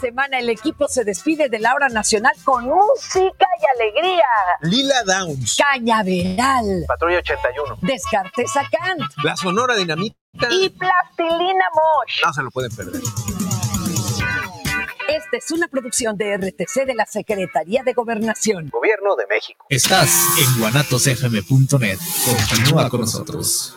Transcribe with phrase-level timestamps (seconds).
[0.00, 3.39] semana el equipo se despide de la hora nacional con música.
[4.62, 5.56] Lila Downs.
[5.56, 6.84] Cañaveral.
[6.86, 7.78] Patrulla 81.
[7.82, 9.02] Descartes Kant.
[9.22, 10.16] La Sonora Dinamita.
[10.50, 12.20] Y Plastilina Mosh.
[12.24, 13.00] No se lo pueden perder.
[15.08, 18.68] Esta es una producción de RTC de la Secretaría de Gobernación.
[18.70, 19.66] Gobierno de México.
[19.68, 21.98] Estás en guanatosfm.net.
[22.24, 23.76] Continúa con nosotros.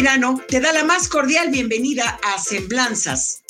[0.00, 3.42] Altamirano te da la más cordial bienvenida a Semblanzas.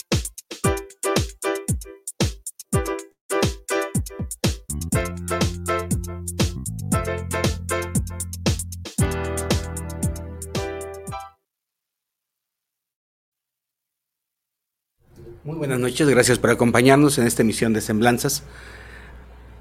[15.45, 18.43] Muy buenas noches, gracias por acompañarnos en esta emisión de Semblanzas,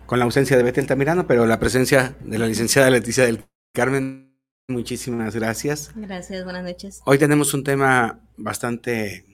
[0.08, 3.46] con la ausencia de Betty Altamirano, pero la presencia de la licenciada Leticia del
[3.76, 4.29] Carmen
[4.70, 5.92] Muchísimas gracias.
[5.96, 7.02] Gracias, buenas noches.
[7.06, 9.26] Hoy tenemos un tema bastante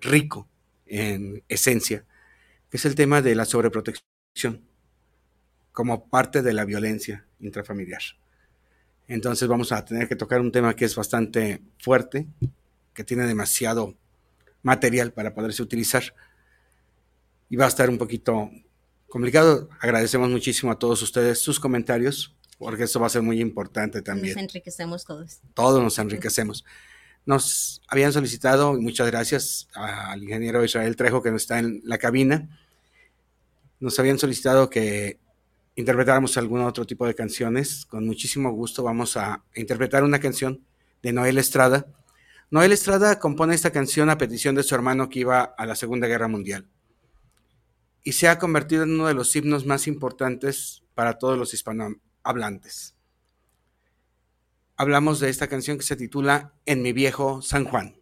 [0.00, 0.48] rico
[0.84, 2.04] en esencia,
[2.68, 4.64] que es el tema de la sobreprotección
[5.70, 8.02] como parte de la violencia intrafamiliar.
[9.06, 12.26] Entonces vamos a tener que tocar un tema que es bastante fuerte,
[12.94, 13.94] que tiene demasiado
[14.62, 16.02] material para poderse utilizar
[17.48, 18.50] y va a estar un poquito
[19.06, 19.68] complicado.
[19.80, 24.34] Agradecemos muchísimo a todos ustedes sus comentarios porque eso va a ser muy importante también.
[24.34, 25.40] Nos enriquecemos todos.
[25.54, 26.64] Todos nos enriquecemos.
[27.24, 32.48] Nos habían solicitado, y muchas gracias al ingeniero Israel Trejo que está en la cabina,
[33.80, 35.18] nos habían solicitado que
[35.74, 37.84] interpretáramos algún otro tipo de canciones.
[37.84, 40.64] Con muchísimo gusto vamos a interpretar una canción
[41.02, 41.86] de Noel Estrada.
[42.50, 46.06] Noel Estrada compone esta canción a petición de su hermano que iba a la Segunda
[46.06, 46.66] Guerra Mundial
[48.06, 51.94] y se ha convertido en uno de los himnos más importantes para todos los hispanos
[52.26, 52.94] hablantes.
[54.76, 57.96] Hablamos de esta canción que se titula En mi viejo San Juan.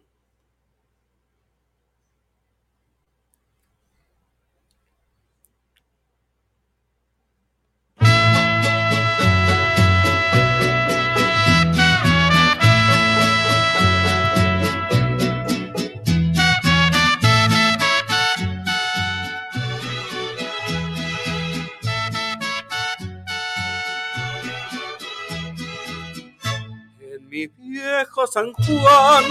[28.31, 29.23] San Juan,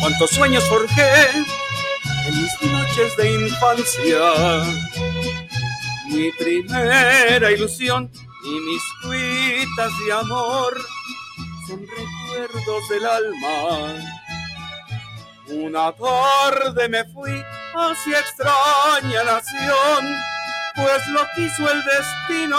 [0.00, 1.30] cuántos sueños forjé
[2.26, 4.64] en mis noches de infancia.
[6.08, 8.10] Mi primera ilusión
[8.44, 10.76] y mis cuitas de amor
[11.68, 13.94] son recuerdos del alma.
[15.46, 17.44] Una tarde me fui
[17.74, 20.16] hacia extraña nación,
[20.74, 22.58] pues lo quiso el destino.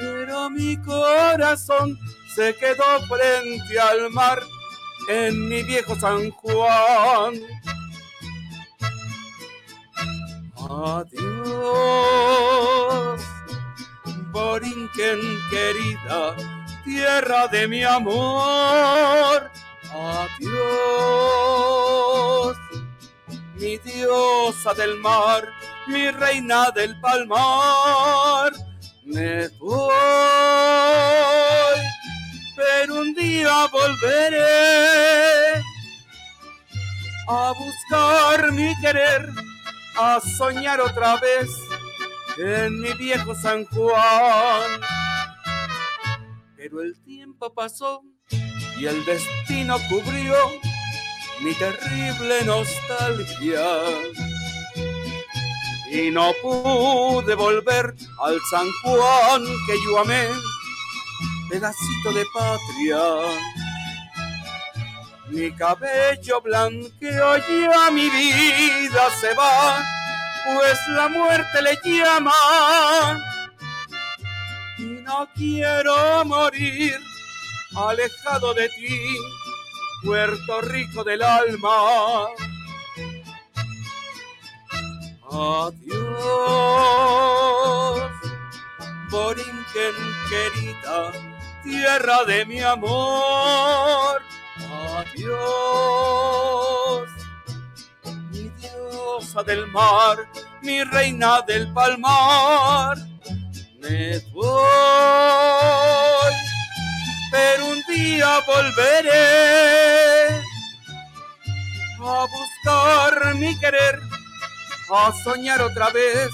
[0.00, 1.98] Pero mi corazón
[2.36, 4.42] se quedó frente al mar
[5.08, 7.40] en mi viejo San Juan.
[10.68, 12.02] Adiós,
[14.32, 16.36] Borinquen querida,
[16.84, 19.50] tierra de mi amor.
[20.28, 20.58] Adiós,
[23.54, 25.48] mi diosa del mar,
[25.86, 28.52] mi reina del palmar.
[29.06, 30.76] Me voy
[32.56, 35.62] pero un día volveré
[37.28, 39.28] a buscar mi querer,
[39.98, 41.50] a soñar otra vez
[42.38, 44.80] en mi viejo San Juan.
[46.56, 48.02] Pero el tiempo pasó
[48.78, 50.36] y el destino cubrió
[51.42, 53.64] mi terrible nostalgia.
[55.90, 60.28] Y no pude volver al San Juan que yo amé
[61.48, 63.02] pedacito de patria.
[65.28, 69.84] Mi cabello blanqueo ya mi vida se va
[70.46, 72.32] pues la muerte le llama.
[74.78, 76.98] Y no quiero morir
[77.74, 79.16] alejado de ti,
[80.02, 82.28] Puerto Rico del alma.
[85.28, 85.82] Adiós,
[89.10, 89.94] Borinquen
[90.30, 91.12] querida,
[91.66, 94.22] tierra de mi amor.
[94.98, 95.28] Adiós,
[98.30, 100.16] mi diosa del mar,
[100.62, 102.96] mi reina del palmar.
[103.80, 106.34] Me voy,
[107.30, 110.28] pero un día volveré
[112.00, 114.00] a buscar mi querer,
[114.92, 116.30] a soñar otra vez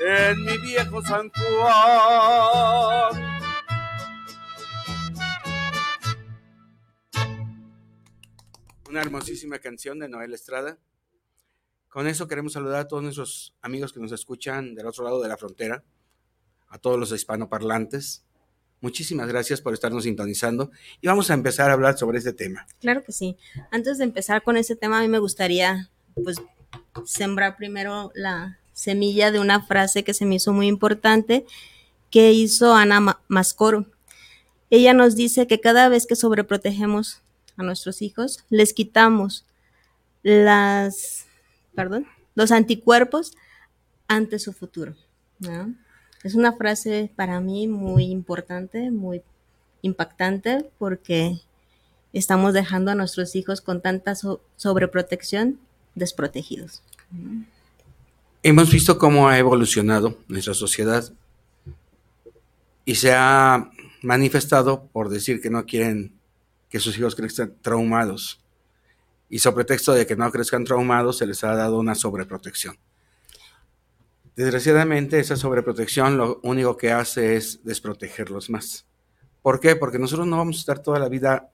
[0.00, 3.33] en mi viejo San Juan.
[8.94, 10.78] Una hermosísima canción de Noel Estrada.
[11.88, 15.28] Con eso queremos saludar a todos nuestros amigos que nos escuchan del otro lado de
[15.28, 15.82] la frontera,
[16.68, 18.22] a todos los hispanoparlantes.
[18.80, 20.70] Muchísimas gracias por estarnos sintonizando
[21.00, 22.68] y vamos a empezar a hablar sobre este tema.
[22.78, 23.36] Claro que sí.
[23.72, 26.40] Antes de empezar con ese tema, a mí me gustaría pues
[27.04, 31.44] sembrar primero la semilla de una frase que se me hizo muy importante
[32.12, 33.86] que hizo Ana Mascoro.
[34.70, 37.24] Ella nos dice que cada vez que sobreprotegemos
[37.56, 39.44] a nuestros hijos, les quitamos
[40.22, 41.26] las,
[41.74, 43.36] perdón, los anticuerpos
[44.08, 44.94] ante su futuro.
[46.22, 49.22] Es una frase para mí muy importante, muy
[49.82, 51.40] impactante, porque
[52.12, 55.58] estamos dejando a nuestros hijos con tanta so sobreprotección
[55.94, 56.82] desprotegidos.
[58.42, 61.12] Hemos visto cómo ha evolucionado nuestra sociedad
[62.84, 63.70] y se ha
[64.02, 66.12] manifestado por decir que no quieren
[66.74, 68.42] que sus hijos crezcan traumados.
[69.28, 72.76] Y sobre pretexto de que no crezcan traumados, se les ha dado una sobreprotección.
[74.34, 78.86] Desgraciadamente, esa sobreprotección lo único que hace es desprotegerlos más.
[79.40, 79.76] ¿Por qué?
[79.76, 81.52] Porque nosotros no vamos a estar toda la vida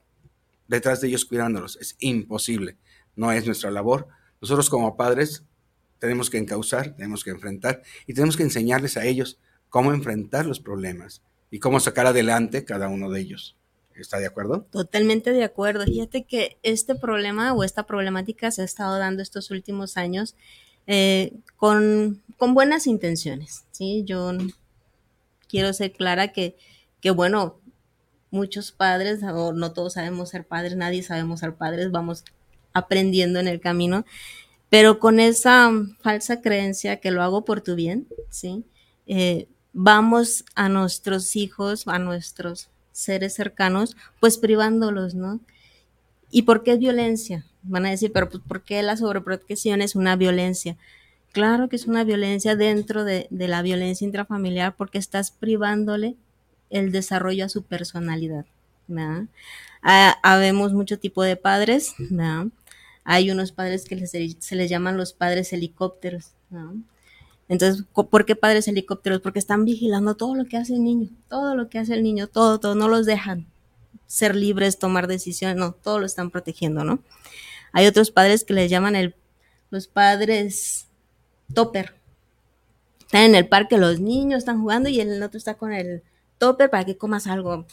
[0.68, 1.76] detrás de ellos cuidándolos.
[1.76, 2.78] Es imposible.
[3.14, 4.08] No es nuestra labor.
[4.40, 5.44] Nosotros como padres
[5.98, 9.38] tenemos que encauzar, tenemos que enfrentar y tenemos que enseñarles a ellos
[9.68, 11.20] cómo enfrentar los problemas
[11.50, 13.59] y cómo sacar adelante cada uno de ellos.
[14.00, 14.66] ¿Está de acuerdo?
[14.70, 15.84] Totalmente de acuerdo.
[15.84, 20.34] Fíjate que este problema o esta problemática se ha estado dando estos últimos años
[20.86, 23.64] eh, con, con, buenas intenciones.
[23.70, 24.02] ¿sí?
[24.06, 24.32] Yo
[25.48, 26.56] quiero ser clara que,
[27.00, 27.60] que, bueno,
[28.30, 32.24] muchos padres, o no todos sabemos ser padres, nadie sabemos ser padres, vamos
[32.72, 34.04] aprendiendo en el camino,
[34.68, 35.70] pero con esa
[36.00, 38.64] falsa creencia que lo hago por tu bien, ¿sí?
[39.06, 45.40] Eh, vamos a nuestros hijos, a nuestros seres cercanos, pues privándolos, ¿no?
[46.30, 47.44] ¿Y por qué es violencia?
[47.62, 50.76] Van a decir, pero pues, ¿por qué la sobreprotección es una violencia?
[51.32, 56.16] Claro que es una violencia dentro de, de la violencia intrafamiliar porque estás privándole
[56.70, 58.46] el desarrollo a su personalidad.
[58.90, 59.28] ¿no?
[59.82, 62.50] Ah, habemos mucho tipo de padres, ¿no?
[63.04, 66.74] Hay unos padres que les, se les llaman los padres helicópteros, ¿no?
[67.50, 69.20] Entonces, ¿por qué padres helicópteros?
[69.20, 72.28] Porque están vigilando todo lo que hace el niño, todo lo que hace el niño,
[72.28, 73.48] todo, todo, no los dejan
[74.06, 77.00] ser libres, tomar decisiones, no, todo lo están protegiendo, ¿no?
[77.72, 79.16] Hay otros padres que les llaman el,
[79.70, 80.86] los padres
[81.52, 81.96] topper.
[83.00, 86.04] Están en el parque, los niños están jugando y el otro está con el
[86.38, 87.66] topper para que comas algo.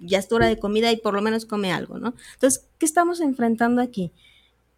[0.00, 2.12] Ya es tu hora de comida y por lo menos come algo, ¿no?
[2.34, 4.12] Entonces, ¿qué estamos enfrentando aquí?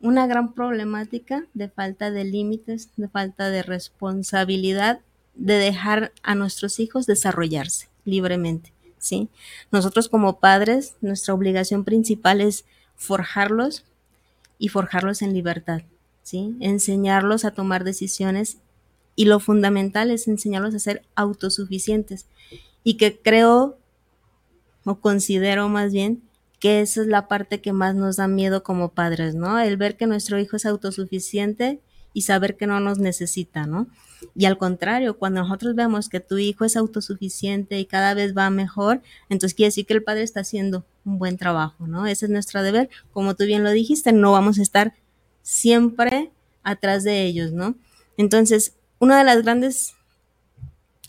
[0.01, 5.01] Una gran problemática de falta de límites, de falta de responsabilidad,
[5.35, 9.29] de dejar a nuestros hijos desarrollarse libremente, ¿sí?
[9.71, 12.65] Nosotros como padres, nuestra obligación principal es
[12.97, 13.85] forjarlos
[14.59, 15.83] y forjarlos en libertad,
[16.23, 16.57] ¿sí?
[16.61, 18.57] Enseñarlos a tomar decisiones
[19.17, 22.27] y lo fundamental es enseñarlos a ser autosuficientes
[22.85, 23.77] y que creo
[24.85, 26.23] o considero más bien
[26.61, 29.59] que esa es la parte que más nos da miedo como padres, ¿no?
[29.59, 31.81] El ver que nuestro hijo es autosuficiente
[32.13, 33.87] y saber que no nos necesita, ¿no?
[34.35, 38.51] Y al contrario, cuando nosotros vemos que tu hijo es autosuficiente y cada vez va
[38.51, 39.01] mejor,
[39.31, 42.07] entonces quiere decir que el padre está haciendo un buen trabajo, ¿no?
[42.07, 42.91] Ese es nuestro deber.
[43.13, 44.93] Como tú bien lo dijiste, no vamos a estar
[45.43, 46.31] siempre
[46.63, 47.75] atrás de ellos, ¿no?
[48.19, 49.95] Entonces, una de las grandes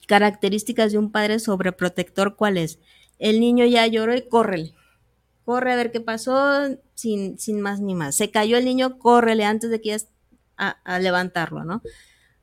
[0.08, 2.80] características de un padre sobreprotector, ¿cuál es?
[3.20, 4.74] El niño ya lloró y córrele.
[5.52, 8.16] Corre a ver qué pasó sin, sin más ni más.
[8.16, 9.98] Se cayó el niño, córrele antes de que ya
[10.56, 11.82] a, a levantarlo, ¿no?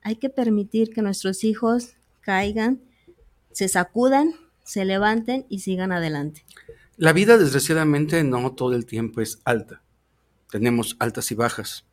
[0.03, 2.83] Hay que permitir que nuestros hijos caigan,
[3.51, 6.45] se sacudan, se levanten y sigan adelante.
[6.99, 9.81] La vida, desgraciadamente, no todo el tiempo es alta.
[10.51, 11.87] Tenemos altas y bajas.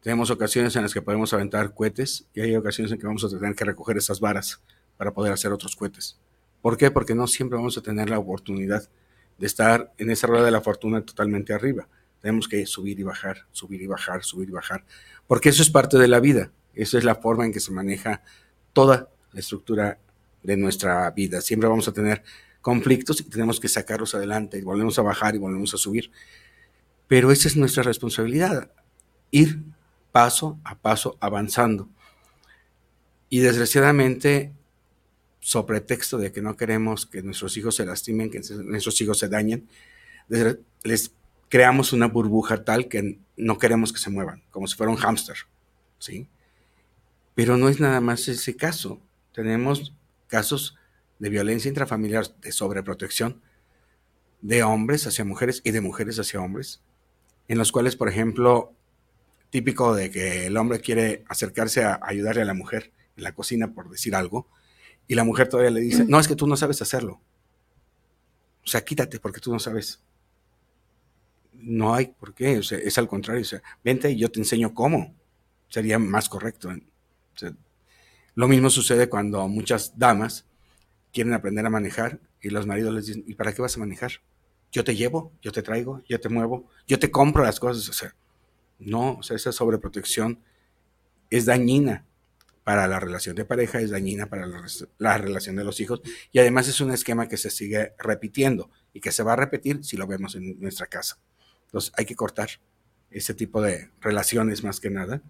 [0.00, 3.28] Tenemos ocasiones en las que podemos aventar cohetes y hay ocasiones en que vamos a
[3.28, 4.62] tener que recoger esas varas
[4.96, 6.16] para poder hacer otros cohetes.
[6.62, 6.90] ¿Por qué?
[6.90, 8.88] Porque no siempre vamos a tener la oportunidad
[9.42, 11.88] de estar en esa rueda de la fortuna totalmente arriba.
[12.20, 14.84] Tenemos que subir y bajar, subir y bajar, subir y bajar,
[15.26, 16.52] porque eso es parte de la vida.
[16.74, 18.22] Esa es la forma en que se maneja
[18.72, 19.98] toda la estructura
[20.44, 21.40] de nuestra vida.
[21.40, 22.22] Siempre vamos a tener
[22.60, 26.12] conflictos y tenemos que sacarlos adelante y volvemos a bajar y volvemos a subir.
[27.08, 28.70] Pero esa es nuestra responsabilidad,
[29.32, 29.60] ir
[30.12, 31.88] paso a paso avanzando.
[33.28, 34.52] Y desgraciadamente,
[35.42, 39.28] sobre texto de que no queremos que nuestros hijos se lastimen, que nuestros hijos se
[39.28, 39.68] dañen,
[40.84, 41.12] les
[41.48, 45.36] creamos una burbuja tal que no queremos que se muevan, como si fuera un hámster,
[45.98, 46.28] ¿sí?
[47.34, 49.00] Pero no es nada más ese caso.
[49.34, 49.94] Tenemos
[50.28, 50.76] casos
[51.18, 53.42] de violencia intrafamiliar, de sobreprotección,
[54.42, 56.82] de hombres hacia mujeres y de mujeres hacia hombres,
[57.48, 58.72] en los cuales, por ejemplo,
[59.50, 63.74] típico de que el hombre quiere acercarse a ayudarle a la mujer en la cocina,
[63.74, 64.46] por decir algo,
[65.06, 67.20] y la mujer todavía le dice, no, es que tú no sabes hacerlo.
[68.64, 70.00] O sea, quítate porque tú no sabes.
[71.52, 74.40] No hay por qué, o sea, es al contrario, o sea, vente y yo te
[74.40, 75.14] enseño cómo.
[75.68, 76.70] Sería más correcto.
[78.34, 80.44] lo mismo sucede cuando muchas damas
[81.12, 84.12] quieren aprender a manejar y los maridos les dicen, ¿y para qué vas a manejar?
[84.70, 87.88] Yo te llevo, yo te traigo, yo te muevo, yo te compro las cosas.
[87.88, 88.14] O sea,
[88.78, 90.40] no, o sea, esa sobreprotección
[91.30, 92.04] es dañina
[92.64, 94.46] para la relación de pareja, es dañina para
[94.98, 96.00] la, relación de los hijos
[96.30, 99.84] y además es un esquema que se sigue repitiendo y que se va a repetir
[99.84, 101.18] si lo vemos en nuestra casa.
[101.66, 102.48] Entonces hay que cortar
[103.10, 105.22] ese tipo de relaciones más que nada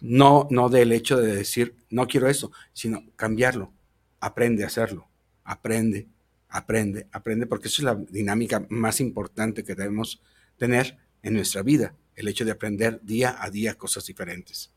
[0.00, 3.72] no, no del hecho de decir, no quiero eso, sino cambiarlo.
[4.20, 5.08] Aprende a hacerlo.
[5.44, 6.08] Aprende,
[6.48, 10.22] aprende, aprende, porque eso es la dinámica más importante que debemos
[10.56, 14.72] tener en nuestra vida, el hecho de aprender día a día cosas diferentes.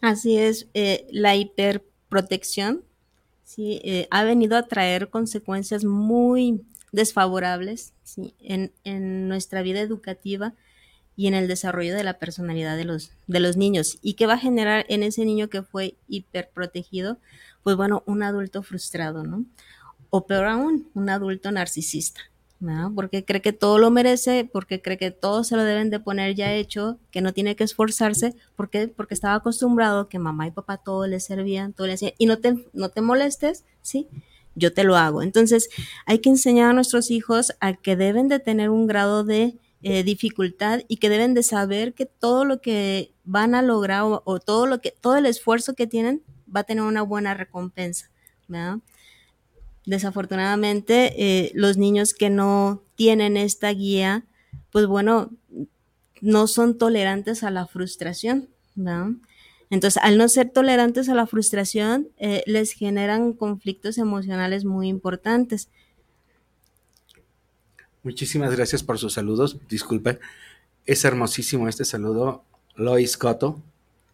[0.00, 2.84] Así es, eh, la hiperprotección
[3.44, 3.80] ¿sí?
[3.84, 6.62] Eh, ha venido a traer consecuencias muy
[6.92, 7.92] desfavorables
[8.40, 10.54] en, en nuestra vida educativa
[11.16, 13.98] y en el desarrollo de la personalidad de los, de los niños.
[14.02, 17.18] ¿Y qué va a generar en ese niño que fue hiperprotegido?
[17.62, 19.44] Pues bueno, un adulto frustrado, ¿no?
[20.10, 22.20] O peor aún, un adulto narcisista,
[22.60, 22.92] ¿no?
[22.94, 26.34] Porque cree que todo lo merece, porque cree que todo se lo deben de poner
[26.34, 30.78] ya hecho, que no tiene que esforzarse, porque Porque estaba acostumbrado que mamá y papá
[30.78, 34.08] todo le servían, todo le hacían, y no te, no te molestes, ¿sí?
[34.54, 35.22] Yo te lo hago.
[35.22, 35.68] Entonces,
[36.06, 40.02] hay que enseñar a nuestros hijos a que deben de tener un grado de eh,
[40.02, 44.66] dificultad y que deben de saber que todo lo que van a lograr o, todo
[44.66, 46.22] lo que todo el esfuerzo que tienen
[46.54, 48.10] va a tener una buena recompensa
[49.86, 54.24] desafortunadamente eh, los niños que no tienen esta guía
[54.70, 55.30] pues bueno
[56.20, 58.48] no son tolerantes a la frustración
[59.70, 65.68] entonces al no ser tolerantes a la frustración eh, les generan conflictos emocionales muy importantes
[68.06, 69.58] Muchísimas gracias por sus saludos.
[69.68, 70.20] Disculpen.
[70.84, 72.44] Es hermosísimo este saludo.
[72.76, 73.60] Lois Coto.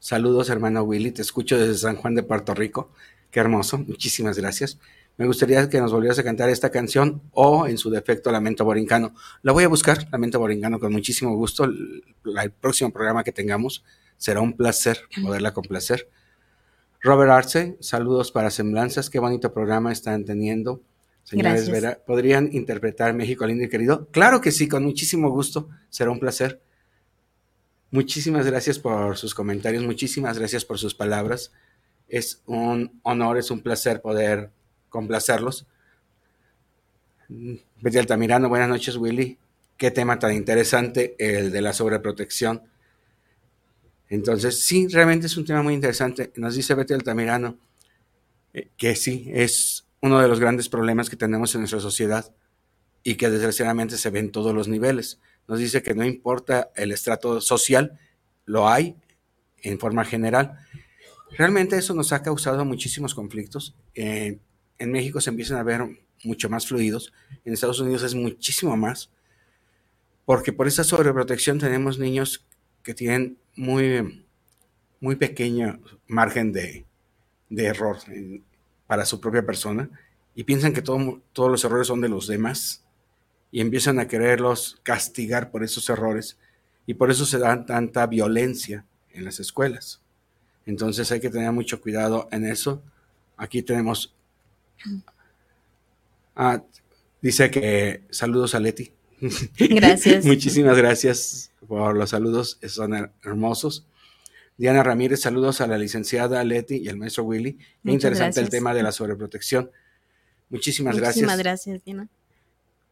[0.00, 1.10] Saludos, hermano Willy.
[1.10, 2.90] Te escucho desde San Juan de Puerto Rico.
[3.30, 3.76] Qué hermoso.
[3.76, 4.78] Muchísimas gracias.
[5.22, 9.14] Me gustaría que nos volvieras a cantar esta canción o, en su defecto, Lamento Borincano.
[9.42, 11.62] La voy a buscar, Lamento Borincano, con muchísimo gusto.
[11.62, 12.02] El,
[12.42, 13.84] el próximo programa que tengamos
[14.16, 16.08] será un placer poderla complacer.
[17.02, 19.10] Robert Arce, saludos para Semblanzas.
[19.10, 20.82] Qué bonito programa están teniendo.
[21.22, 24.08] Señores Vera, ¿podrían interpretar México lindo y querido?
[24.10, 25.68] Claro que sí, con muchísimo gusto.
[25.88, 26.60] Será un placer.
[27.92, 31.52] Muchísimas gracias por sus comentarios, muchísimas gracias por sus palabras.
[32.08, 34.50] Es un honor, es un placer poder
[34.92, 35.66] complacerlos.
[37.28, 39.38] Betty Altamirano, buenas noches, Willy.
[39.76, 42.62] Qué tema tan interesante el de la sobreprotección.
[44.08, 46.30] Entonces, sí, realmente es un tema muy interesante.
[46.36, 47.58] Nos dice Betty Altamirano
[48.52, 52.30] eh, que sí, es uno de los grandes problemas que tenemos en nuestra sociedad
[53.02, 55.18] y que desgraciadamente se ve en todos los niveles.
[55.48, 57.98] Nos dice que no importa el estrato social,
[58.44, 58.96] lo hay
[59.62, 60.58] en forma general.
[61.38, 63.74] Realmente eso nos ha causado muchísimos conflictos.
[64.82, 65.80] En México se empiezan a ver
[66.24, 67.12] mucho más fluidos,
[67.44, 69.10] en Estados Unidos es muchísimo más,
[70.24, 72.46] porque por esa sobreprotección tenemos niños
[72.82, 74.26] que tienen muy,
[75.00, 76.84] muy pequeño margen de,
[77.48, 77.98] de error
[78.86, 79.90] para su propia persona
[80.34, 82.84] y piensan que todos los errores son de los demás
[83.50, 86.38] y empiezan a quererlos castigar por esos errores
[86.86, 90.00] y por eso se da tanta violencia en las escuelas.
[90.66, 92.82] Entonces hay que tener mucho cuidado en eso.
[93.36, 94.14] Aquí tenemos...
[96.34, 96.62] Ah,
[97.20, 98.92] dice que saludos a Leti.
[99.58, 100.24] Gracias.
[100.24, 103.86] Muchísimas gracias por los saludos, son hermosos.
[104.56, 107.58] Diana Ramírez, saludos a la licenciada Leti y al maestro Willy.
[107.84, 109.70] Interesante el tema de la sobreprotección.
[110.50, 111.16] Muchísimas gracias.
[111.16, 112.08] Muchísimas gracias, Diana.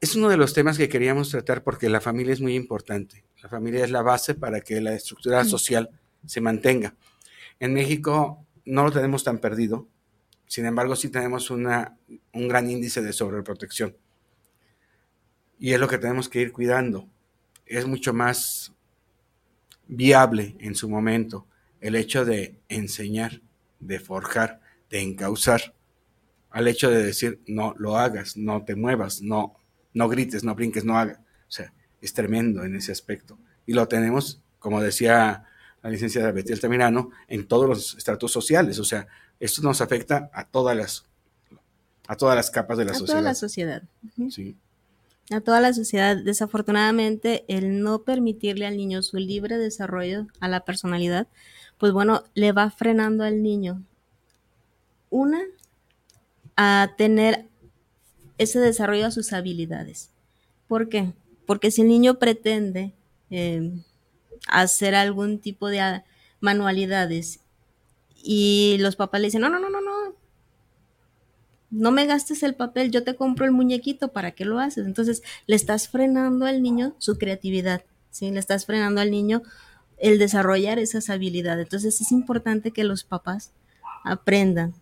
[0.01, 3.23] Es uno de los temas que queríamos tratar porque la familia es muy importante.
[3.43, 5.91] La familia es la base para que la estructura social
[6.27, 6.95] se mantenga.
[7.59, 9.87] En México no lo tenemos tan perdido,
[10.51, 11.97] sin embargo sí tenemos una,
[12.33, 13.97] un gran índice de sobreprotección.
[15.61, 17.09] Y es lo que tenemos que ir cuidando.
[17.67, 18.73] Es mucho más
[19.87, 21.47] viable en su momento
[21.81, 23.43] el hecho de enseñar,
[23.79, 25.73] de forjar, de encauzar,
[26.51, 29.55] al hecho de decir, no lo hagas, no te muevas, no,
[29.95, 31.19] no grites, no brinques, no hagas.
[31.21, 33.39] O sea, es tremendo en ese aspecto.
[33.67, 35.45] Y lo tenemos, como decía
[35.81, 38.81] la licenciada Betty Altamirano, en todos los estratos sociales.
[38.81, 39.07] O sea,
[39.41, 41.05] esto nos afecta a todas las,
[42.07, 43.19] a todas las capas de la a sociedad.
[43.19, 43.83] toda la sociedad.
[44.31, 44.57] Sí.
[45.31, 50.65] A toda la sociedad, desafortunadamente, el no permitirle al niño su libre desarrollo a la
[50.65, 51.29] personalidad,
[51.79, 53.83] pues bueno, le va frenando al niño.
[55.09, 55.41] Una,
[56.57, 57.47] a tener
[58.39, 60.11] ese desarrollo a sus habilidades.
[60.69, 61.13] ¿Por qué?
[61.47, 62.93] Porque si el niño pretende
[63.31, 63.73] eh,
[64.49, 66.03] hacer algún tipo de
[66.41, 67.40] manualidades
[68.23, 70.15] y los papás le dicen, no, no, no, no, no,
[71.71, 74.87] no me gastes el papel, yo te compro el muñequito, ¿para qué lo haces?
[74.87, 78.31] Entonces le estás frenando al niño su creatividad, ¿sí?
[78.31, 79.43] Le estás frenando al niño
[79.99, 81.67] el desarrollar esas habilidades.
[81.67, 83.53] Entonces es importante que los papás
[84.05, 84.75] aprendan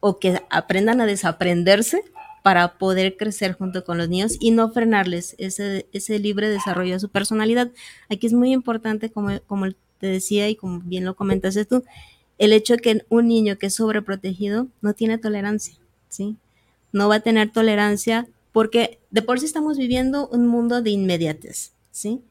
[0.00, 2.02] o que aprendan a desaprenderse
[2.42, 7.00] para poder crecer junto con los niños y no frenarles ese, ese libre desarrollo de
[7.00, 7.70] su personalidad.
[8.08, 9.66] Aquí es muy importante, como, como
[10.00, 11.84] te decía y como bien lo comentaste tú,
[12.38, 15.74] el hecho de que un niño que es sobreprotegido no tiene tolerancia,
[16.08, 16.36] ¿sí?
[16.90, 21.72] No va a tener tolerancia porque de por sí estamos viviendo un mundo de inmediatez,
[21.92, 22.22] ¿sí?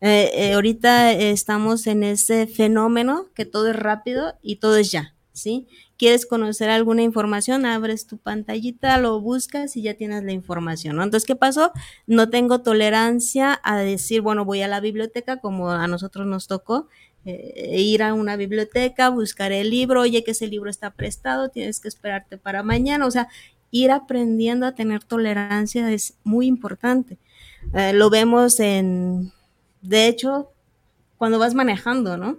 [0.00, 5.14] Eh, eh, ahorita estamos en ese fenómeno que todo es rápido y todo es ya,
[5.32, 5.68] ¿sí?
[6.02, 11.04] Quieres conocer alguna información, abres tu pantallita, lo buscas y ya tienes la información, ¿no?
[11.04, 11.70] Entonces, ¿qué pasó?
[12.08, 16.88] No tengo tolerancia a decir, bueno, voy a la biblioteca como a nosotros nos tocó,
[17.24, 21.78] eh, ir a una biblioteca, buscar el libro, oye que ese libro está prestado, tienes
[21.78, 23.28] que esperarte para mañana, o sea,
[23.70, 27.16] ir aprendiendo a tener tolerancia es muy importante.
[27.74, 29.32] Eh, lo vemos en,
[29.82, 30.50] de hecho,
[31.16, 32.38] cuando vas manejando, ¿no?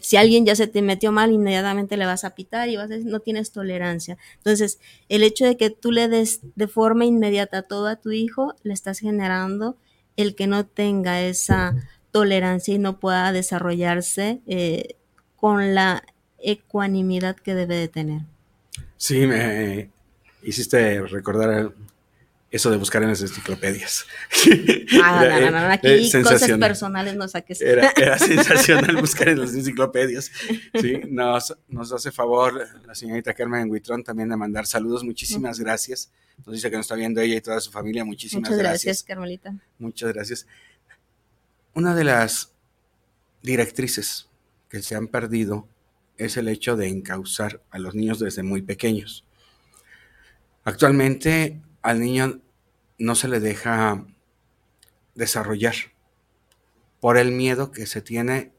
[0.00, 2.94] Si alguien ya se te metió mal, inmediatamente le vas a pitar y vas a
[2.94, 4.18] decir, no tienes tolerancia.
[4.38, 8.54] Entonces, el hecho de que tú le des de forma inmediata todo a tu hijo,
[8.62, 9.76] le estás generando
[10.16, 11.74] el que no tenga esa
[12.10, 14.96] tolerancia y no pueda desarrollarse eh,
[15.36, 16.02] con la
[16.38, 18.22] ecuanimidad que debe de tener.
[18.96, 19.90] Sí, me
[20.42, 21.72] hiciste recordar
[22.52, 24.04] eso de buscar en las enciclopedias.
[25.02, 27.62] Ah, no, no, no, no, aquí cosas personales no saques.
[27.62, 30.30] Era, era sensacional buscar en las enciclopedias.
[30.78, 35.02] Sí, nos, nos hace favor la señorita Carmen Huitrón también de mandar saludos.
[35.02, 36.12] Muchísimas gracias.
[36.44, 38.04] Nos dice que nos está viendo ella y toda su familia.
[38.04, 39.02] Muchísimas Muchas gracias, gracias.
[39.02, 39.54] Carmelita.
[39.78, 40.46] Muchas gracias.
[41.72, 42.52] Una de las
[43.40, 44.28] directrices
[44.68, 45.66] que se han perdido
[46.18, 49.24] es el hecho de encauzar a los niños desde muy pequeños.
[50.64, 52.40] Actualmente al niño
[52.98, 54.06] no se le deja
[55.14, 55.74] desarrollar
[57.00, 58.52] por el miedo que se tiene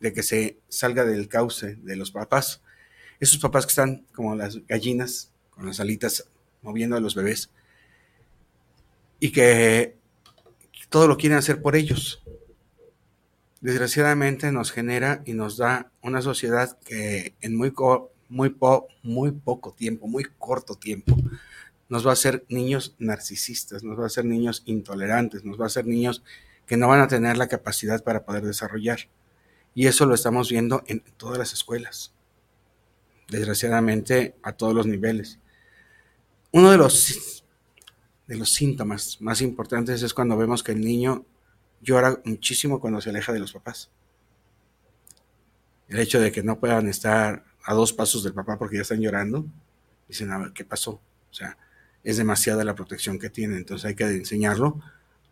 [0.00, 2.62] de que se salga del cauce de los papás.
[3.18, 6.28] Esos papás que están como las gallinas, con las alitas
[6.60, 7.50] moviendo a los bebés,
[9.18, 9.96] y que
[10.90, 12.22] todo lo quieren hacer por ellos.
[13.62, 17.72] Desgraciadamente nos genera y nos da una sociedad que en muy,
[18.28, 21.16] muy, po- muy poco tiempo, muy corto tiempo,
[21.88, 25.66] nos va a hacer niños narcisistas, nos va a hacer niños intolerantes, nos va a
[25.66, 26.22] hacer niños
[26.66, 29.00] que no van a tener la capacidad para poder desarrollar.
[29.74, 32.12] Y eso lo estamos viendo en todas las escuelas,
[33.28, 35.38] desgraciadamente a todos los niveles.
[36.50, 37.44] Uno de los,
[38.26, 41.24] de los síntomas más importantes es cuando vemos que el niño
[41.82, 43.90] llora muchísimo cuando se aleja de los papás.
[45.88, 49.00] El hecho de que no puedan estar a dos pasos del papá porque ya están
[49.00, 49.46] llorando,
[50.08, 50.92] dicen, a ver, ¿qué pasó?
[51.30, 51.56] O sea,
[52.06, 54.80] es demasiada la protección que tienen, entonces hay que enseñarlo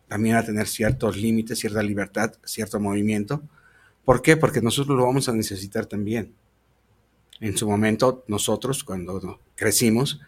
[0.09, 3.41] también a tener ciertos límites, cierta libertad, cierto movimiento.
[4.03, 4.35] ¿Por qué?
[4.35, 6.35] Porque nosotros lo vamos a necesitar también.
[7.39, 10.19] En su momento, nosotros, cuando crecimos,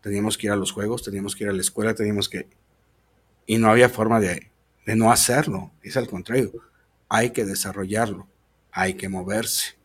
[0.00, 2.48] teníamos que ir a los juegos, teníamos que ir a la escuela, teníamos que...
[3.46, 4.50] Y no había forma de,
[4.84, 6.50] de no hacerlo, es al contrario,
[7.08, 8.26] hay que desarrollarlo,
[8.72, 9.76] hay que moverse.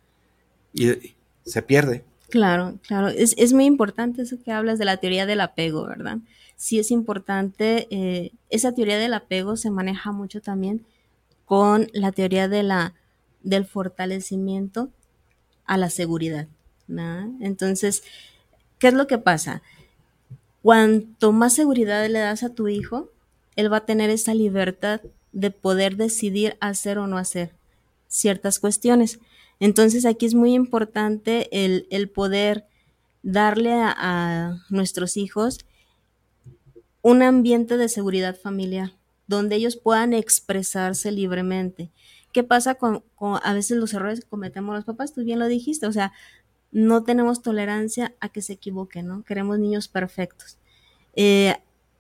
[0.74, 2.04] Y se pierde.
[2.30, 3.08] Claro, claro.
[3.08, 6.20] Es, es muy importante eso que hablas de la teoría del apego, ¿verdad?
[6.56, 10.86] Sí es importante, eh, esa teoría del apego se maneja mucho también
[11.46, 12.94] con la teoría de la
[13.42, 14.90] del fortalecimiento
[15.66, 16.48] a la seguridad.
[17.40, 18.04] Entonces,
[18.80, 19.62] ¿qué es lo que pasa?
[20.62, 23.10] Cuanto más seguridad le das a tu hijo,
[23.56, 27.52] él va a tener esa libertad de poder decidir hacer o no hacer
[28.08, 29.20] ciertas cuestiones.
[29.60, 32.66] Entonces aquí es muy importante el, poder
[33.24, 35.66] darle a, nuestros hijos
[37.02, 38.94] un ambiente de seguridad familiar,
[39.28, 41.92] donde ellos puedan expresarse libremente.
[42.32, 45.14] ¿Qué pasa con, a veces los errores que cometemos los papás?
[45.14, 46.14] Tú bien lo dijiste, o sea,
[46.72, 49.24] no tenemos tolerancia a que se equivoquen, ¿no?
[49.24, 50.58] Queremos niños perfectos.
[51.16, 51.56] Eh,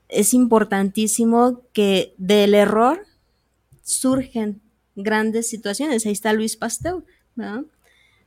[0.08, 3.06] es importantísimo que del error
[3.84, 4.62] surgen
[4.96, 6.06] grandes situaciones.
[6.06, 7.04] Ahí está Luis Pasteur,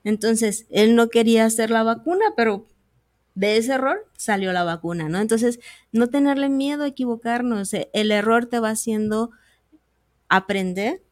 [0.04, 2.66] Entonces, él no quería hacer la vacuna, pero
[3.34, 5.20] de ese error salió la vacuna, ¿no?
[5.20, 5.60] Entonces,
[5.92, 7.72] no tenerle miedo a equivocarnos.
[7.92, 9.30] El error te va haciendo
[10.28, 11.02] aprender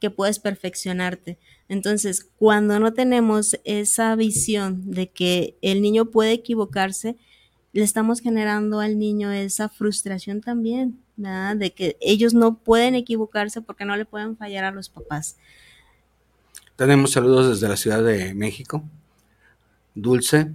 [0.00, 1.38] que puedes perfeccionarte.
[1.68, 7.16] Entonces, cuando no tenemos esa visión de que el niño puede equivocarse,
[7.72, 11.56] le estamos generando al niño esa frustración también, ¿verdad?
[11.56, 15.36] De que ellos no pueden equivocarse porque no le pueden fallar a los papás.
[16.76, 18.82] Tenemos saludos desde la Ciudad de México.
[19.94, 20.50] Dulce,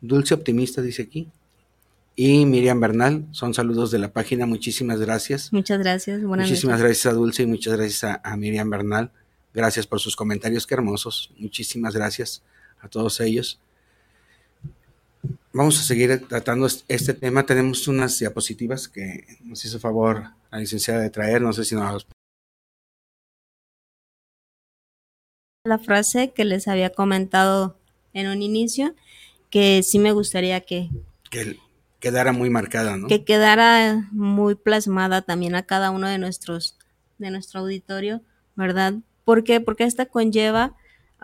[0.00, 1.28] Dulce Optimista dice aquí.
[2.14, 4.46] Y Miriam Bernal, son saludos de la página.
[4.46, 5.52] Muchísimas gracias.
[5.52, 6.22] Muchas gracias.
[6.22, 9.10] Buenas Muchísimas gracias a Dulce y muchas gracias a, Miriam Bernal.
[9.52, 11.30] Gracias por sus comentarios, qué hermosos.
[11.38, 12.42] Muchísimas gracias
[12.80, 13.60] a todos ellos.
[15.52, 17.44] Vamos a seguir tratando este tema.
[17.44, 21.42] Tenemos unas diapositivas que nos hizo favor la licenciada de traer.
[21.42, 22.06] No sé si nos
[25.66, 27.78] la frase que les había comentado
[28.12, 28.94] en un inicio,
[29.50, 30.88] que sí me gustaría que...
[31.30, 31.58] Que
[32.00, 33.08] quedara muy marcada, ¿no?
[33.08, 36.76] Que quedara muy plasmada también a cada uno de nuestros,
[37.18, 38.22] de nuestro auditorio,
[38.54, 38.94] ¿verdad?
[39.24, 39.60] ¿Por qué?
[39.60, 40.74] Porque esta conlleva,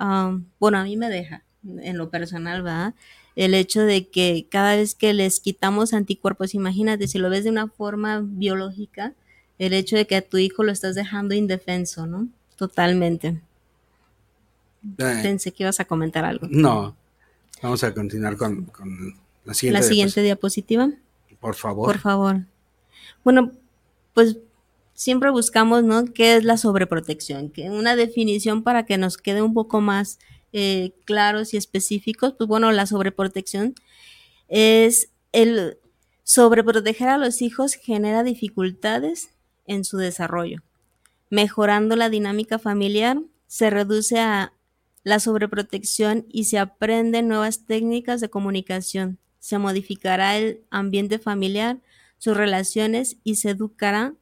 [0.00, 2.94] um, bueno, a mí me deja, en lo personal, ¿verdad?
[3.36, 7.50] El hecho de que cada vez que les quitamos anticuerpos, imagínate, si lo ves de
[7.50, 9.14] una forma biológica,
[9.58, 12.28] el hecho de que a tu hijo lo estás dejando indefenso, ¿no?
[12.56, 13.40] Totalmente.
[14.98, 15.20] Eh.
[15.22, 16.46] Pensé que ibas a comentar algo.
[16.50, 16.96] No,
[17.62, 18.70] vamos a continuar con,
[19.44, 20.90] la siguiente, la siguiente diapositiva.
[21.40, 21.86] Por favor.
[21.86, 22.46] Por favor.
[23.24, 23.52] Bueno,
[24.14, 24.38] pues
[24.94, 26.04] siempre buscamos, ¿no?
[26.04, 27.50] ¿Qué es la sobreprotección?
[27.50, 30.18] Que una definición para que nos quede un poco más
[30.52, 32.34] eh, claros y específicos.
[32.36, 33.74] Pues bueno, la sobreprotección
[34.48, 35.78] es el
[36.24, 39.30] sobreproteger a los hijos genera dificultades
[39.66, 40.62] en su desarrollo.
[41.30, 44.52] Mejorando la dinámica familiar, se reduce a
[45.04, 49.18] la sobreprotección y se aprenden nuevas técnicas de comunicación.
[49.40, 51.80] Se modificará el ambiente familiar,
[52.18, 54.14] sus relaciones y se educará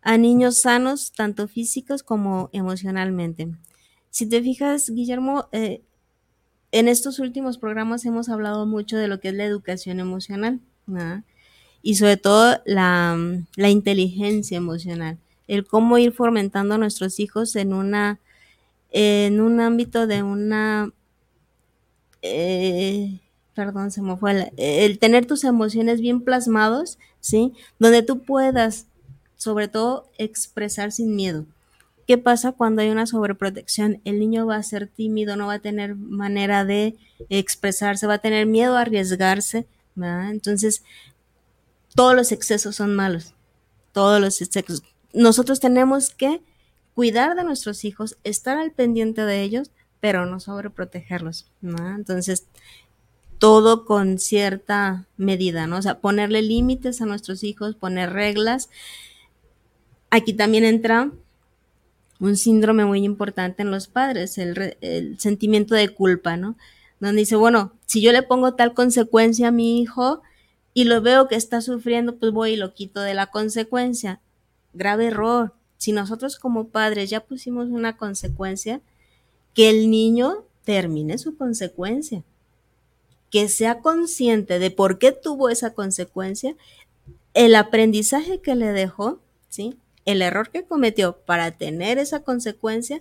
[0.00, 3.48] a niños sanos, tanto físicos como emocionalmente.
[4.10, 5.82] Si te fijas, Guillermo, eh,
[6.72, 10.60] en estos últimos programas hemos hablado mucho de lo que es la educación emocional
[11.82, 13.16] y sobre todo la,
[13.56, 18.18] la inteligencia emocional, el cómo ir fomentando a nuestros hijos en una
[18.96, 20.92] en un ámbito de una,
[22.22, 23.18] eh,
[23.52, 27.54] perdón, se me fue, el, tener tus emociones bien plasmados, ¿sí?
[27.80, 28.86] Donde tú puedas,
[29.36, 31.44] sobre todo, expresar sin miedo.
[32.06, 34.00] ¿Qué pasa cuando hay una sobreprotección?
[34.04, 36.94] El niño va a ser tímido, no va a tener manera de
[37.30, 40.30] expresarse, va a tener miedo a arriesgarse, ¿verdad?
[40.30, 40.84] Entonces,
[41.96, 43.34] todos los excesos son malos,
[43.90, 44.84] todos los excesos.
[45.12, 46.40] Nosotros tenemos que
[46.94, 51.94] cuidar de nuestros hijos, estar al pendiente de ellos, pero no sobreprotegerlos, ¿no?
[51.94, 52.46] Entonces,
[53.38, 55.78] todo con cierta medida, ¿no?
[55.78, 58.70] O sea, ponerle límites a nuestros hijos, poner reglas.
[60.10, 61.10] Aquí también entra
[62.20, 66.56] un síndrome muy importante en los padres, el, el, sentimiento de culpa, ¿no?
[67.00, 70.22] Donde dice, bueno, si yo le pongo tal consecuencia a mi hijo
[70.72, 74.20] y lo veo que está sufriendo, pues voy y lo quito de la consecuencia.
[74.72, 78.80] Grave error si nosotros como padres ya pusimos una consecuencia,
[79.54, 82.24] que el niño termine su consecuencia,
[83.30, 86.56] que sea consciente de por qué tuvo esa consecuencia,
[87.34, 89.76] el aprendizaje que le dejó, ¿sí?
[90.04, 93.00] el error que cometió para tener esa consecuencia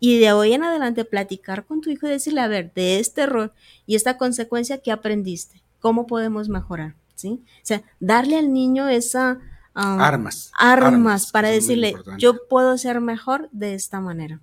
[0.00, 3.22] y de hoy en adelante platicar con tu hijo y decirle, a ver, de este
[3.22, 3.52] error
[3.86, 5.62] y esta consecuencia, ¿qué aprendiste?
[5.80, 6.94] ¿Cómo podemos mejorar?
[7.14, 7.40] ¿Sí?
[7.44, 9.40] O sea, darle al niño esa
[9.78, 11.30] armas, armas.
[11.30, 14.40] para decirle, yo puedo ser mejor de esta manera.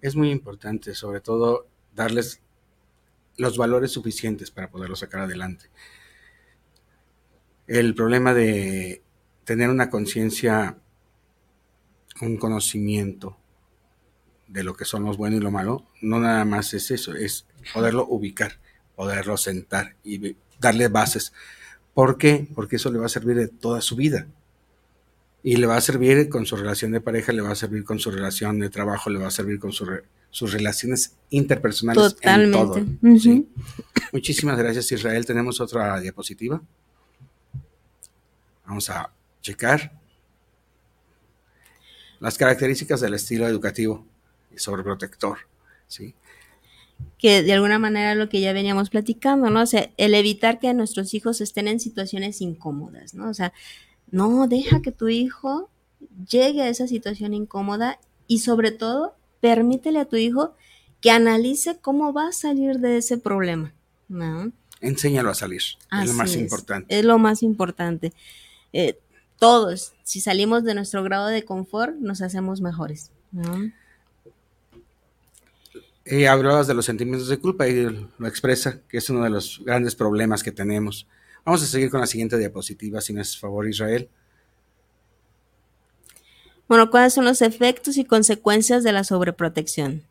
[0.00, 2.40] Es muy importante, sobre todo, darles
[3.36, 5.66] los valores suficientes para poderlo sacar adelante.
[7.66, 9.02] El problema de
[9.44, 10.78] tener una conciencia,
[12.20, 13.38] un conocimiento
[14.46, 17.46] de lo que son los buenos y lo malo, no nada más es eso, es
[17.72, 18.58] poderlo ubicar,
[18.94, 21.32] poderlo sentar y darle bases.
[21.94, 22.48] ¿Por qué?
[22.54, 24.26] Porque eso le va a servir de toda su vida.
[25.46, 27.98] Y le va a servir con su relación de pareja, le va a servir con
[27.98, 32.14] su relación de trabajo, le va a servir con sus relaciones interpersonales.
[32.14, 32.80] Totalmente.
[32.80, 33.46] En todo, ¿sí?
[34.10, 35.26] Muchísimas gracias, Israel.
[35.26, 36.62] Tenemos otra diapositiva.
[38.66, 39.92] Vamos a checar
[42.20, 44.06] las características del estilo educativo
[44.50, 45.40] y sobreprotector,
[45.86, 46.14] ¿sí?
[47.18, 49.60] Que de alguna manera lo que ya veníamos platicando, ¿no?
[49.60, 53.28] O sea, el evitar que nuestros hijos estén en situaciones incómodas, ¿no?
[53.28, 53.52] O sea,
[54.14, 55.68] no, deja que tu hijo
[56.30, 57.98] llegue a esa situación incómoda
[58.28, 60.54] y sobre todo, permítele a tu hijo
[61.00, 63.74] que analice cómo va a salir de ese problema,
[64.08, 64.52] ¿no?
[64.80, 65.62] Enséñalo a salir,
[66.00, 66.96] es lo más importante.
[66.96, 68.12] Es lo más importante.
[68.72, 68.96] Eh,
[69.40, 73.72] todos, si salimos de nuestro grado de confort, nos hacemos mejores, ¿no?
[76.04, 79.60] Eh, hablabas de los sentimientos de culpa y lo expresa, que es uno de los
[79.64, 81.08] grandes problemas que tenemos.
[81.44, 84.08] Vamos a seguir con la siguiente diapositiva, si me haces favor, Israel.
[86.68, 90.02] Bueno, ¿cuáles son los efectos y consecuencias de la sobreprotección?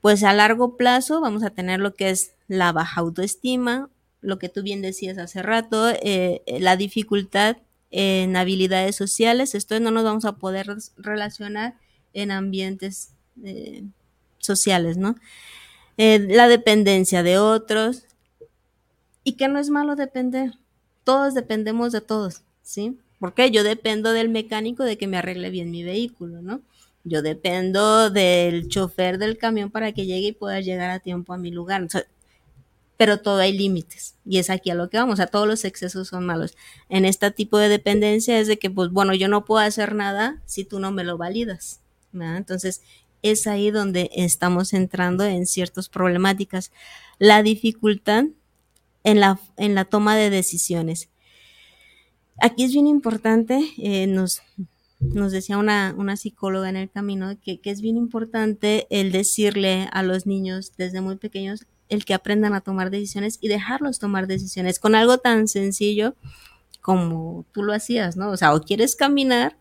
[0.00, 3.88] Pues a largo plazo vamos a tener lo que es la baja autoestima,
[4.20, 7.58] lo que tú bien decías hace rato, eh, la dificultad
[7.90, 10.66] en habilidades sociales, esto no nos vamos a poder
[10.96, 11.74] relacionar
[12.12, 13.10] en ambientes
[13.44, 13.84] eh,
[14.38, 15.14] sociales, ¿no?
[15.96, 18.06] Eh, la dependencia de otros,
[19.24, 20.52] y que no es malo depender.
[21.02, 22.98] Todos dependemos de todos, ¿sí?
[23.18, 26.60] Porque yo dependo del mecánico de que me arregle bien mi vehículo, ¿no?
[27.04, 31.38] Yo dependo del chofer del camión para que llegue y pueda llegar a tiempo a
[31.38, 31.86] mi lugar.
[32.96, 36.08] pero todo hay límites y es aquí a lo que vamos, a todos los excesos
[36.08, 36.56] son malos.
[36.88, 40.40] En este tipo de dependencia es de que, pues bueno, yo no puedo hacer nada
[40.46, 41.80] si tú no me lo validas.
[42.12, 42.82] Entonces,
[43.22, 46.70] es ahí donde estamos entrando en ciertas problemáticas.
[47.18, 48.26] La dificultad
[49.04, 51.10] en la, en la toma de decisiones.
[52.40, 54.42] Aquí es bien importante, eh, nos,
[54.98, 59.88] nos decía una, una, psicóloga en el camino, que, que es bien importante el decirle
[59.92, 64.26] a los niños desde muy pequeños el que aprendan a tomar decisiones y dejarlos tomar
[64.26, 66.16] decisiones con algo tan sencillo
[66.80, 68.30] como tú lo hacías, ¿no?
[68.30, 69.56] O sea, o quieres caminar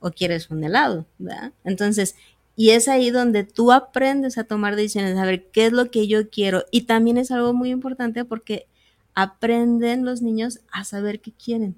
[0.00, 1.52] o quieres un helado, ¿verdad?
[1.64, 2.14] Entonces,
[2.58, 6.08] y es ahí donde tú aprendes a tomar decisiones, a ver qué es lo que
[6.08, 6.64] yo quiero.
[6.72, 8.66] Y también es algo muy importante porque
[9.14, 11.76] aprenden los niños a saber qué quieren.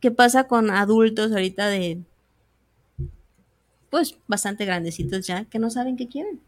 [0.00, 2.00] ¿Qué pasa con adultos ahorita de,
[3.90, 6.40] pues, bastante grandecitos ya, que no saben qué quieren?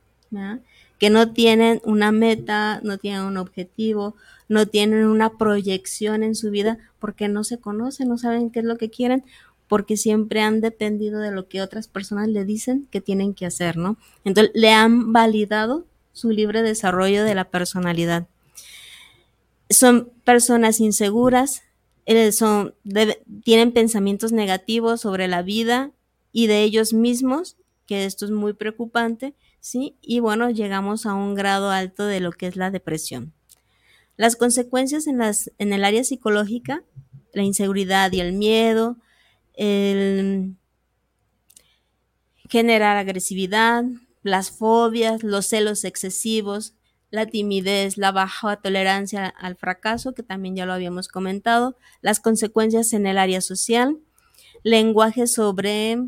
[0.99, 4.17] Que no tienen una meta, no tienen un objetivo,
[4.49, 8.65] no tienen una proyección en su vida porque no se conocen, no saben qué es
[8.65, 9.23] lo que quieren
[9.71, 13.77] porque siempre han dependido de lo que otras personas le dicen que tienen que hacer,
[13.77, 13.99] ¿no?
[14.25, 18.27] Entonces le han validado su libre desarrollo de la personalidad.
[19.69, 21.63] Son personas inseguras,
[22.07, 22.75] eh, son,
[23.45, 25.93] tienen pensamientos negativos sobre la vida
[26.33, 27.57] y de ellos mismos,
[27.87, 29.95] que esto es muy preocupante, ¿sí?
[30.03, 33.33] Y bueno, llegamos a un grado alto de lo que es la depresión.
[34.17, 36.83] Las consecuencias en, las, en el área psicológica,
[37.35, 38.97] la inseguridad y el miedo,
[39.61, 40.57] el
[42.49, 43.85] generar agresividad,
[44.23, 46.73] las fobias, los celos excesivos,
[47.11, 52.94] la timidez, la baja tolerancia al fracaso, que también ya lo habíamos comentado, las consecuencias
[52.94, 53.99] en el área social,
[54.62, 55.99] lenguaje sobre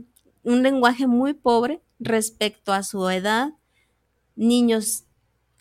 [0.44, 3.50] un lenguaje muy pobre respecto a su edad,
[4.34, 5.04] niños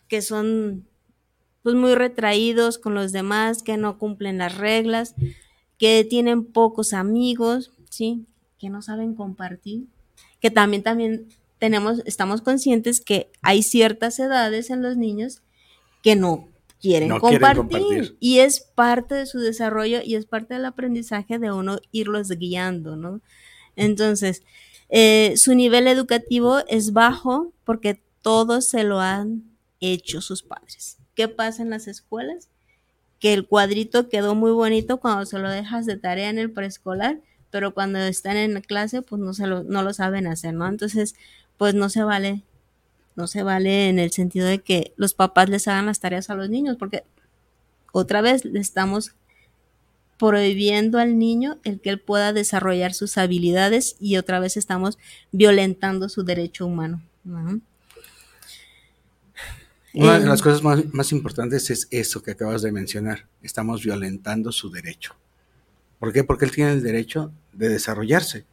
[0.08, 0.88] que son
[1.62, 5.14] pues muy retraídos con los demás, que no cumplen las reglas,
[5.78, 8.24] que tienen pocos amigos, ¿sí?
[8.58, 9.84] Que no saben compartir,
[10.40, 11.28] que también, también
[11.58, 15.42] tenemos, estamos conscientes que hay ciertas edades en los niños
[16.02, 16.48] que no
[16.80, 21.78] quieren, compartir, y es parte de su desarrollo y es parte del aprendizaje de uno
[21.92, 23.20] irlos guiando, ¿no?
[23.76, 24.42] Entonces,
[24.88, 29.44] eh, su nivel educativo es bajo porque todos se lo han
[29.80, 30.98] hecho sus padres.
[31.14, 32.48] ¿Qué pasa en las escuelas?
[33.22, 37.20] que el cuadrito quedó muy bonito cuando se lo dejas de tarea en el preescolar,
[37.52, 40.66] pero cuando están en clase, pues no, se lo, no lo saben hacer, ¿no?
[40.66, 41.14] Entonces,
[41.58, 42.42] pues no se vale,
[43.14, 46.34] no se vale en el sentido de que los papás les hagan las tareas a
[46.34, 47.04] los niños, porque
[47.92, 49.12] otra vez le estamos
[50.18, 54.98] prohibiendo al niño el que él pueda desarrollar sus habilidades y otra vez estamos
[55.30, 57.02] violentando su derecho humano.
[57.24, 57.60] ¿no?
[59.94, 63.26] Una de las cosas más, importantes es eso que acabas de mencionar.
[63.42, 65.14] Estamos violentando su derecho.
[66.02, 66.24] ¿Por qué?
[66.24, 68.44] Porque él tiene el derecho de desarrollarse,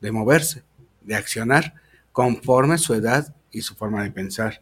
[0.00, 0.64] de moverse,
[1.02, 1.74] de accionar
[2.10, 4.60] conforme su edad y su forma de pensar.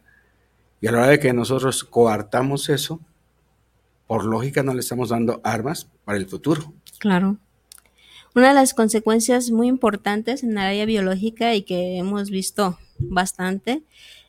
[0.79, 2.99] Y a la hora de que nosotros coartamos eso,
[4.05, 6.71] por lógica no le estamos dando armas para el futuro.
[6.99, 7.37] Claro.
[8.35, 13.81] Una de las consecuencias muy importantes en el área biológica y que hemos visto bastante,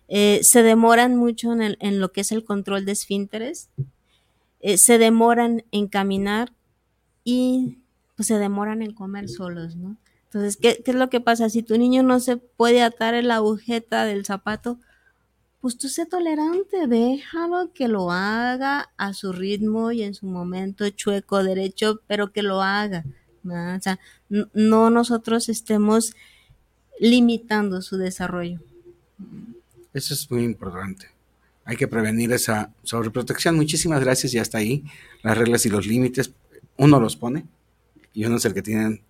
[0.08, 3.68] eh, se demoran mucho en, el- en lo que es el control de esfínteres,
[4.60, 6.54] eh, se demoran en caminar
[7.22, 7.76] y
[8.16, 9.96] pues, se demoran en comer solos, ¿no?
[10.24, 11.48] Entonces, ¿qué, es lo que pasa?
[11.48, 14.78] Si tu niño no se puede atar en la agujeta del zapato,
[15.60, 20.88] pues tú sé tolerante, déjalo que lo haga a su ritmo y en su momento
[20.90, 23.04] chueco, derecho, pero que lo haga.
[23.42, 23.76] ¿verdad?
[23.76, 26.14] O sea, no nosotros estemos
[27.00, 28.60] limitando su desarrollo.
[29.92, 31.06] Eso es muy importante.
[31.64, 33.56] Hay que prevenir esa sobreprotección.
[33.56, 34.84] Muchísimas gracias y hasta ahí
[35.22, 36.32] las reglas y los límites.
[36.76, 37.46] Uno los pone
[38.16, 39.02] y uno es el que tiene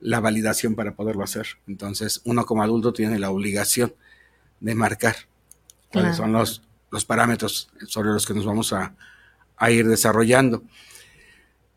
[0.00, 1.46] la validación para poderlo hacer.
[1.66, 3.94] Entonces, uno como adulto tiene la obligación
[4.60, 5.16] de marcar
[5.92, 6.16] cuáles Claro.
[6.16, 8.96] son los, los parámetros sobre los que nos vamos a,
[9.58, 10.62] a ir desarrollando.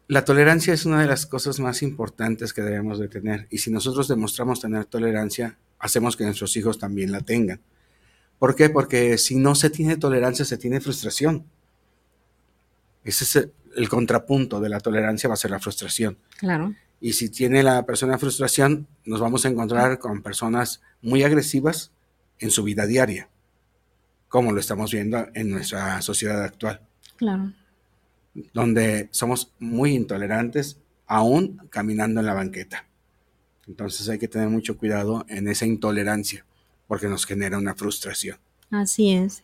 [0.08, 3.70] La tolerancia es una de las cosas más importantes que debemos de tener y si
[3.70, 7.60] nosotros demostramos tener tolerancia, hacemos que nuestros hijos también la tengan.
[8.40, 8.70] ¿Por qué?
[8.70, 11.46] Porque si no se tiene tolerancia, se tiene frustración.
[13.04, 16.18] Ese es el, contrapunto de la tolerancia, va a ser la frustración.
[16.38, 16.74] Claro.
[17.00, 21.92] Y si tiene la persona frustración, nos vamos a encontrar con personas muy agresivas
[22.40, 23.30] en su vida diaria,
[24.28, 26.82] como lo estamos viendo en nuestra sociedad actual,
[27.18, 27.54] Claro.
[28.54, 32.86] donde somos muy intolerantes aún caminando en la banqueta.
[33.68, 36.46] Entonces hay que tener mucho cuidado en esa intolerancia,
[36.88, 38.38] porque nos genera una frustración.
[38.70, 39.44] Así es.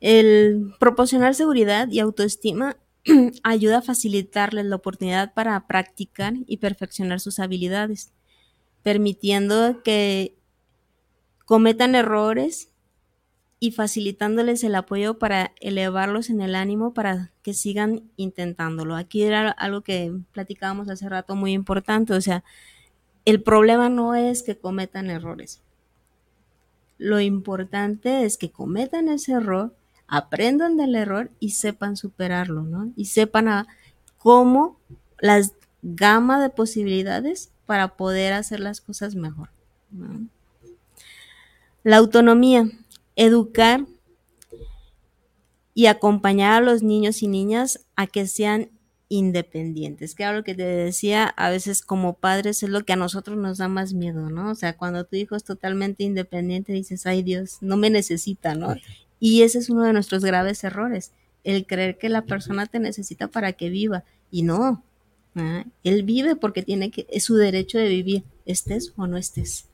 [0.00, 2.76] El proporcionar seguridad y autoestima
[3.42, 8.12] ayuda a facilitarles la oportunidad para practicar y perfeccionar sus habilidades,
[8.82, 10.36] permitiendo que
[11.44, 12.70] cometan errores
[13.58, 18.96] y facilitándoles el apoyo para elevarlos en el ánimo para que sigan intentándolo.
[18.96, 22.42] Aquí era algo que platicábamos hace rato muy importante, o sea,
[23.24, 25.62] el problema no es que cometan errores.
[26.98, 29.76] Lo importante es que cometan ese error,
[30.12, 32.92] aprendan del error y sepan superarlo, ¿no?
[32.96, 33.66] Y sepan
[34.18, 34.78] cómo
[35.18, 39.48] las gama de posibilidades para poder hacer las cosas mejor.
[41.82, 42.70] La autonomía,
[43.16, 43.86] educar
[45.72, 48.68] y acompañar a los niños y niñas a que sean
[49.08, 50.14] independientes.
[50.14, 53.56] Que lo que te decía, a veces como padres es lo que a nosotros nos
[53.56, 54.50] da más miedo, ¿no?
[54.50, 58.74] O sea, cuando tu hijo es totalmente independiente, dices, ay Dios, no me necesita, ¿no?
[59.24, 61.12] Y ese es uno de nuestros graves errores,
[61.44, 64.02] el creer que la persona te necesita para que viva.
[64.32, 64.82] Y no,
[65.84, 69.66] él vive porque tiene que, es su derecho de vivir, estés o no estés.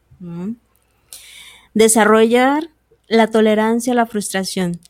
[1.72, 2.68] Desarrollar
[3.06, 4.80] la tolerancia a la frustración.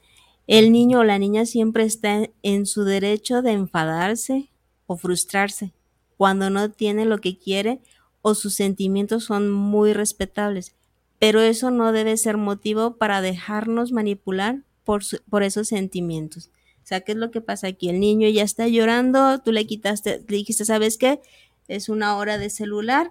[0.49, 4.49] El niño o la niña siempre está en su derecho de enfadarse
[4.89, 5.71] o frustrarse
[6.17, 7.79] cuando no tiene lo que quiere
[8.23, 10.75] o sus sentimientos son muy respetables,
[11.19, 16.51] pero eso no debe ser motivo para dejarnos manipular por, por esos sentimientos.
[16.83, 17.89] O sea, ¿qué es lo que pasa aquí?
[17.91, 21.21] El niño ya está llorando, tú le quitaste, le dijiste, ¿sabes qué?
[21.67, 23.11] Es una hora de celular,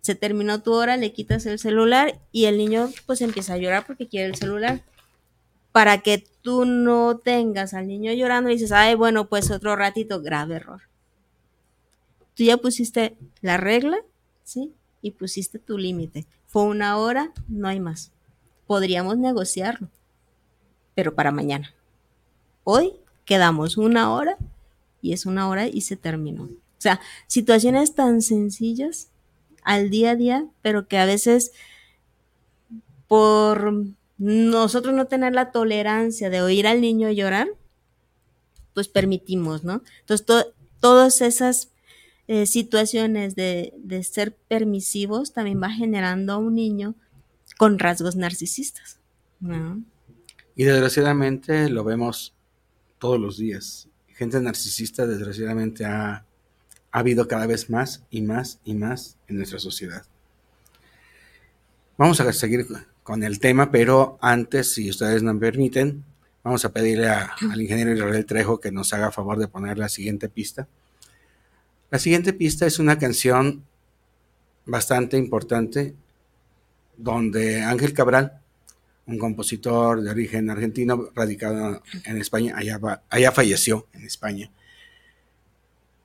[0.00, 3.84] se terminó tu hora, le quitas el celular y el niño pues empieza a llorar
[3.86, 4.82] porque quiere el celular.
[5.72, 10.22] Para que tú no tengas al niño llorando y dices, ay, bueno, pues otro ratito,
[10.22, 10.80] grave error.
[12.34, 13.98] Tú ya pusiste la regla,
[14.42, 14.72] ¿sí?
[15.02, 16.26] Y pusiste tu límite.
[16.50, 18.10] Fue una hora, no hay más.
[18.66, 19.88] Podríamos negociarlo,
[20.94, 21.72] pero para mañana.
[22.64, 22.92] Hoy
[23.24, 24.36] quedamos una hora
[25.00, 26.44] y es una hora y se terminó.
[26.44, 26.48] O
[26.82, 29.08] sea, situaciones tan sencillas
[29.62, 31.52] al día a día, pero que a veces
[33.08, 33.72] por
[34.18, 37.48] nosotros no tener la tolerancia de oír al niño llorar,
[38.74, 39.82] pues permitimos, ¿no?
[40.00, 41.69] Entonces, to- todas esas
[42.32, 46.94] eh, situaciones de, de ser permisivos también va generando a un niño
[47.58, 49.00] con rasgos narcisistas.
[50.54, 52.32] Y desgraciadamente lo vemos
[53.00, 53.88] todos los días.
[54.14, 56.24] Gente narcisista, desgraciadamente, ha,
[56.92, 60.04] ha habido cada vez más y más y más en nuestra sociedad.
[61.98, 62.64] Vamos a seguir
[63.02, 66.04] con el tema, pero antes, si ustedes nos permiten,
[66.44, 70.28] vamos a pedirle al ingeniero Israel Trejo que nos haga favor de poner la siguiente
[70.28, 70.68] pista.
[71.90, 73.66] La siguiente pista es una canción
[74.64, 75.96] bastante importante
[76.96, 78.40] donde Ángel Cabral,
[79.06, 84.52] un compositor de origen argentino radicado en España, allá, falleció en España,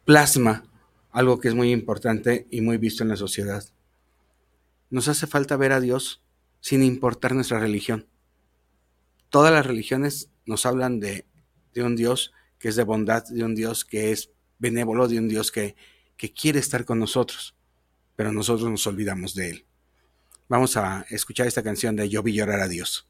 [0.06, 0.64] plasma
[1.12, 3.64] algo que es muy importante y muy visto en la sociedad.
[4.90, 6.24] Nos hace falta ver a Dios
[6.62, 8.08] sin importar nuestra religión.
[9.30, 11.26] todas las religiones nos hablan de,
[11.76, 15.28] de un Dios que es de bondad, de un Dios que es benévolo, de un
[15.28, 15.76] Dios que,
[16.18, 17.56] que quiere estar con nosotros,
[18.16, 19.66] pero nosotros nos olvidamos de Él.
[20.47, 23.08] Vamos a escuchar esta canción de Yo vi llorar a Dios.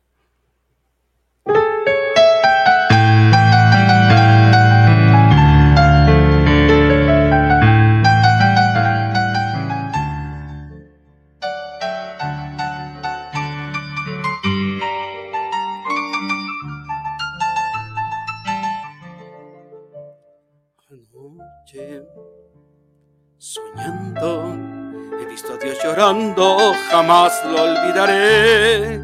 [26.91, 29.01] Jamás lo olvidaré.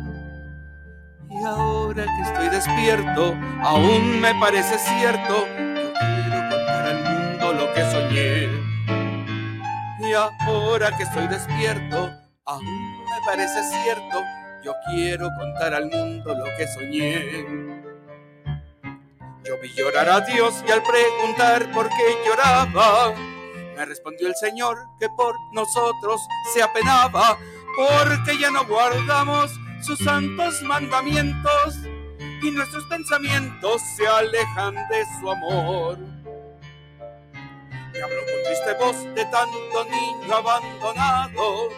[1.30, 7.74] Y ahora que estoy despierto, aún me parece cierto, yo quiero contar al mundo lo
[7.74, 8.50] que soñé.
[10.00, 12.12] Y ahora que estoy despierto,
[12.46, 14.22] aún me parece cierto,
[14.64, 17.46] yo quiero contar al mundo lo que soñé.
[19.44, 23.16] Yo vi llorar a Dios y al preguntar por qué lloraba,
[23.76, 26.22] me respondió el Señor que por nosotros
[26.54, 27.38] se apenaba,
[27.76, 29.52] porque ya no guardamos
[29.82, 31.78] sus santos mandamientos
[32.42, 35.98] y nuestros pensamientos se alejan de su amor.
[37.94, 41.70] Me habló con triste voz de tanto niño abandonado,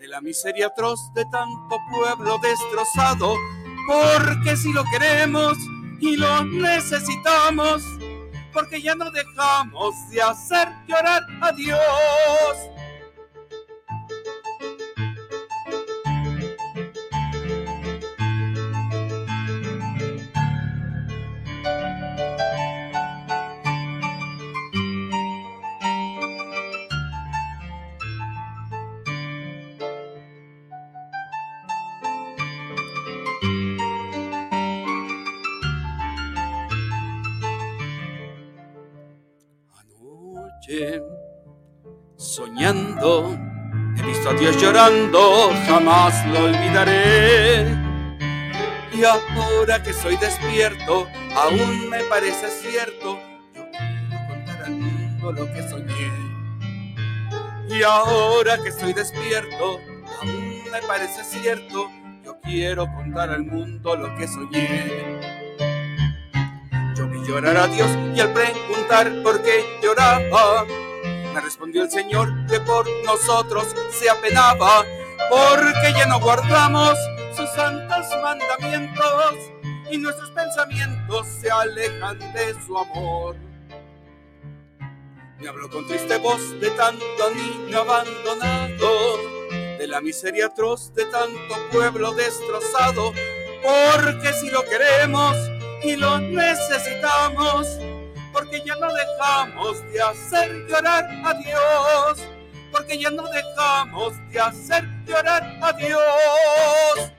[0.00, 3.36] de la miseria atroz de tanto pueblo destrozado,
[3.86, 5.58] porque si lo queremos,
[6.02, 7.84] y lo necesitamos
[8.52, 11.78] porque ya no dejamos de hacer llorar a Dios.
[42.64, 47.76] He visto a Dios llorando, jamás lo olvidaré.
[48.92, 53.18] Y ahora que soy despierto, aún me parece cierto,
[53.52, 56.12] yo quiero contar al mundo lo que soñé.
[57.68, 59.80] Y ahora que estoy despierto,
[60.20, 61.90] aún me parece cierto,
[62.24, 65.18] yo quiero contar al mundo lo que soñé.
[66.94, 70.64] Yo vi llorar a Dios y al preguntar por qué lloraba,
[71.32, 74.84] me respondió el Señor que por nosotros se apenaba,
[75.30, 76.98] porque ya no guardamos
[77.34, 79.34] sus santos mandamientos
[79.90, 83.36] y nuestros pensamientos se alejan de su amor.
[85.38, 89.18] Me habló con triste voz de tanto niño abandonado,
[89.78, 93.12] de la miseria atroz de tanto pueblo destrozado,
[93.62, 95.36] porque si lo queremos
[95.82, 97.66] y lo necesitamos,
[98.32, 102.28] porque ya no dejamos de hacer llorar a Dios,
[102.70, 107.12] porque ya no dejamos de hacer llorar a Dios.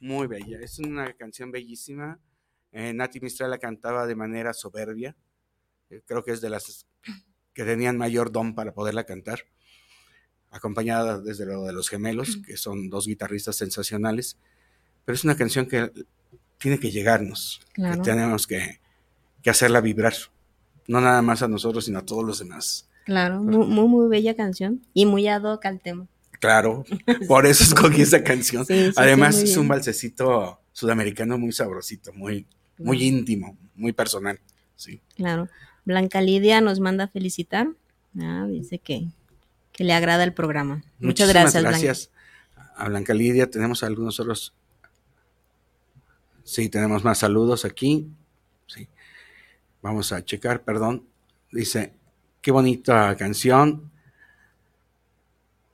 [0.00, 2.18] Muy bella, es una canción bellísima.
[2.72, 5.16] Eh, Nati Mistral la cantaba de manera soberbia.
[5.90, 6.86] Eh, creo que es de las
[7.54, 9.40] que tenían mayor don para poderla cantar.
[10.50, 14.38] Acompañada desde luego de los gemelos, que son dos guitarristas sensacionales.
[15.04, 15.90] Pero es una canción que
[16.58, 17.96] tiene que llegarnos, Claro.
[17.96, 18.80] que tenemos que,
[19.46, 20.12] que hacerla vibrar.
[20.88, 22.88] No nada más a nosotros, sino a todos los demás.
[23.04, 26.08] Claro, muy, muy, muy bella canción y muy ad hoc al tema.
[26.40, 26.84] Claro,
[27.28, 28.66] por eso escogí esa canción.
[28.66, 32.44] Sí, sí, sí, Además, es un balsecito sudamericano muy sabrosito, muy,
[32.76, 34.40] muy íntimo, muy personal.
[34.74, 35.00] Sí.
[35.14, 35.48] Claro.
[35.84, 37.68] Blanca Lidia nos manda felicitar.
[38.18, 39.06] Ah, dice que,
[39.70, 40.82] que le agrada el programa.
[40.98, 41.78] Muchas Muchísimas gracias, Blanca.
[41.78, 42.10] gracias
[42.74, 43.48] a Blanca Lidia.
[43.48, 44.52] Tenemos algunos otros.
[46.42, 48.08] Sí, tenemos más saludos aquí.
[48.66, 48.88] Sí.
[49.86, 51.06] Vamos a checar, perdón.
[51.52, 51.92] Dice,
[52.42, 53.92] qué bonita canción.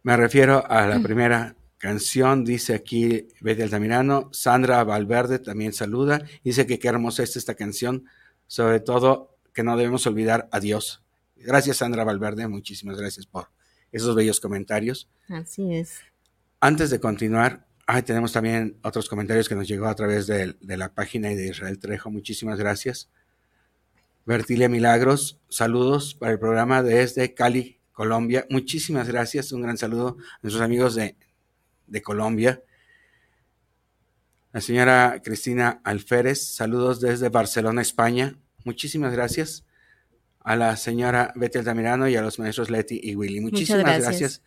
[0.03, 4.29] Me refiero a la primera canción, dice aquí Betty Altamirano.
[4.31, 6.21] Sandra Valverde también saluda.
[6.45, 8.05] Dice que qué hermosa es esta canción.
[8.47, 11.03] Sobre todo que no debemos olvidar a Dios.
[11.37, 12.47] Gracias, Sandra Valverde.
[12.49, 13.49] Muchísimas gracias por
[13.93, 15.09] esos bellos comentarios.
[15.31, 16.01] Así es.
[16.61, 20.77] Antes de continuar, ay, tenemos también otros comentarios que nos llegó a través de, de
[20.77, 22.11] la página y de Israel Trejo.
[22.11, 23.09] Muchísimas gracias.
[24.25, 28.47] Bertilia Milagros, saludos para el programa desde Cali, Colombia.
[28.51, 29.51] Muchísimas gracias.
[29.51, 31.17] Un gran saludo a nuestros amigos de,
[31.89, 32.63] de Colombia.
[34.53, 38.39] La señora Cristina Alférez, saludos desde Barcelona, España.
[38.65, 39.65] Muchísimas gracias.
[40.39, 43.41] A la señora Betty Altamirano y a los maestros Leti y Willy.
[43.41, 44.05] Muchísimas gracias.
[44.05, 44.43] gracias.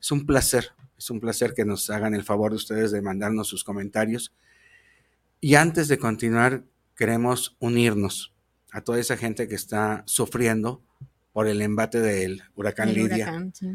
[0.00, 3.48] Es un placer, es un placer que nos hagan el favor de ustedes de mandarnos
[3.48, 4.32] sus comentarios.
[5.40, 6.64] Y antes de continuar,
[6.96, 8.32] queremos unirnos
[8.72, 10.82] a toda esa gente que está sufriendo
[11.32, 13.66] por el embate del huracán El Lidia, huracán, sí.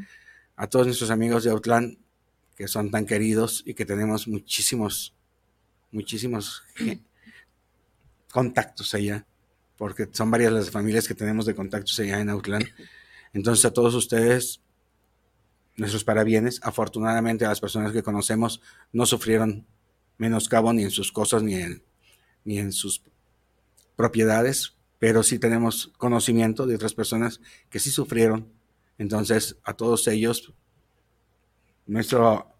[0.55, 1.97] a todos nuestros amigos de Autlán
[2.55, 5.13] que son tan queridos y que tenemos muchísimos,
[5.91, 6.63] muchísimos
[8.31, 9.25] contactos allá,
[9.77, 12.63] porque son varias las familias que tenemos de contactos allá en Autlán.
[13.33, 14.61] Entonces a todos ustedes,
[15.75, 19.65] nuestros parabienes, afortunadamente a las personas que conocemos no sufrieron
[20.17, 21.83] menoscabo ni en sus cosas ni en,
[22.45, 23.01] ni en sus
[23.95, 28.53] propiedades, pero sí tenemos conocimiento de otras personas que sí sufrieron.
[28.97, 30.53] Entonces, a todos ellos,
[31.85, 32.55] nuestro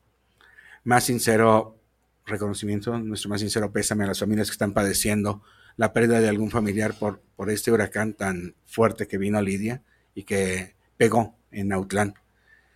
[0.83, 1.79] más sincero
[2.25, 5.41] reconocimiento, nuestro más sincero pésame a las familias que están padeciendo
[5.77, 9.81] la pérdida de algún familiar por, por este huracán tan fuerte que vino a Lidia
[10.13, 12.15] y que pegó en Autlán.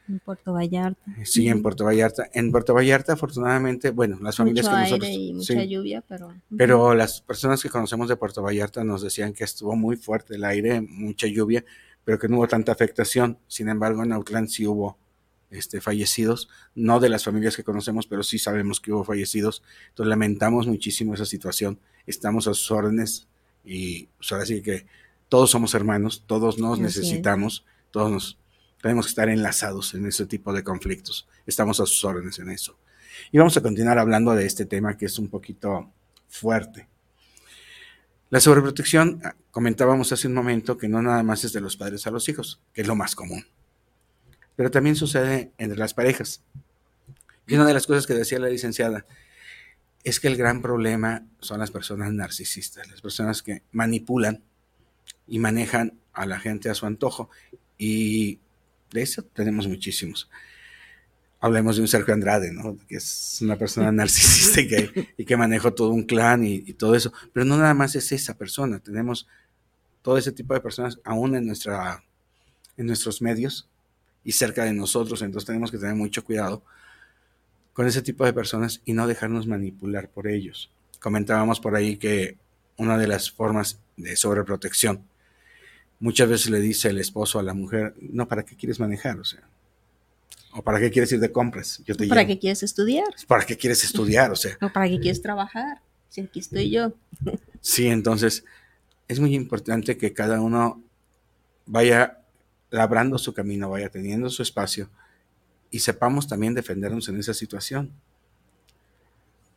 [0.08, 1.02] En Puerto Vallarta.
[1.24, 2.30] Sí, en Puerto Vallarta.
[2.34, 5.10] En Puerto Vallarta, afortunadamente, bueno, las familias Mucho que aire nosotros...
[5.12, 5.68] y mucha sí.
[5.68, 6.34] lluvia, pero...
[6.56, 10.44] Pero las personas que conocemos de Puerto Vallarta nos decían que estuvo muy fuerte el
[10.44, 11.66] aire, mucha lluvia,
[12.06, 13.38] pero que no hubo tanta afectación.
[13.48, 14.98] Sin embargo, en Autlán sí hubo
[15.50, 19.64] este, fallecidos, no de las familias que conocemos, pero sí sabemos que hubo fallecidos.
[19.90, 21.80] Entonces lamentamos muchísimo esa situación.
[22.06, 23.28] Estamos a sus órdenes
[23.64, 24.86] y pues, ahora sí que
[25.30, 26.98] todos somos hermanos, todos nos Así es.
[26.98, 28.38] necesitamos, todos nos
[28.82, 31.28] tenemos que estar enlazados en ese tipo de conflictos.
[31.46, 32.78] Estamos a sus órdenes en eso.
[33.32, 35.92] Y vamos a continuar hablando de este tema que es un poquito
[36.30, 36.88] fuerte.
[38.30, 42.06] La sobreprotección, ah, comentábamos hace un momento que no nada más es de los padres
[42.08, 43.46] a los hijos, que es lo más común,
[44.56, 46.44] pero también sucede entre las parejas.
[47.48, 49.06] Y una de las cosas que decía la licenciada
[50.04, 54.44] es que el gran problema son las personas narcisistas, las personas que manipulan
[55.26, 57.30] y manejan a la gente a su antojo.
[57.78, 58.40] Y
[58.92, 60.30] de eso tenemos muchísimos.
[61.40, 62.78] Hablemos de un Sergio Andrade, ¿no?
[62.88, 66.74] Que es una persona narcisista y que, y que manejó todo un clan y, y
[66.74, 67.14] todo eso.
[67.32, 68.80] Pero no nada más es esa persona.
[68.80, 69.28] Tenemos
[70.02, 72.04] todo ese tipo de personas aún en, nuestra,
[72.78, 73.70] en nuestros medios
[74.24, 75.22] y cerca de nosotros.
[75.22, 76.64] Entonces tenemos que tener mucho cuidado
[77.74, 80.72] con ese tipo de personas y no dejarnos manipular por ellos.
[81.00, 82.38] Comentábamos por ahí que
[82.78, 85.04] una de las formas de sobreprotección,
[86.00, 89.20] muchas veces le dice el esposo a la mujer, no, ¿para qué quieres manejar?
[89.20, 89.42] O sea,
[90.54, 91.82] o ¿para qué quieres ir de compras?
[91.86, 92.34] Yo te ¿Para llevo.
[92.34, 93.08] qué quieres estudiar?
[93.28, 94.32] ¿Para qué quieres estudiar?
[94.32, 95.82] O sea, ¿O para qué quieres trabajar?
[96.10, 96.94] Si aquí estoy yo.
[97.62, 98.44] sí, entonces
[99.08, 100.84] es muy importante que cada uno
[101.66, 102.24] vaya
[102.70, 104.90] labrando su camino, vaya teniendo su espacio
[105.70, 107.92] y sepamos también defendernos en esa situación.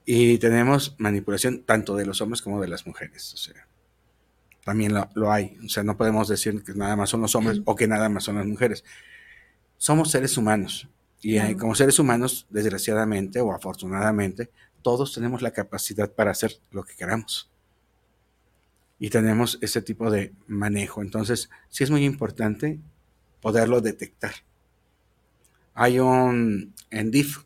[0.07, 3.32] Y tenemos manipulación tanto de los hombres como de las mujeres.
[3.34, 3.66] O sea,
[4.71, 5.59] también lo, lo hay.
[5.66, 8.23] O sea, no podemos decir que nada más son los hombres o que nada más
[8.23, 8.85] son las mujeres.
[9.79, 10.89] Somos seres humanos.
[11.21, 14.49] Y eh, como seres humanos, desgraciadamente o afortunadamente,
[14.81, 17.51] todos tenemos la capacidad para hacer lo que queramos.
[19.01, 21.03] Y tenemos ese tipo de manejo.
[21.03, 22.79] Entonces, sí es muy importante
[23.43, 24.35] poderlo detectar.
[25.75, 27.39] Hay un, en DIF,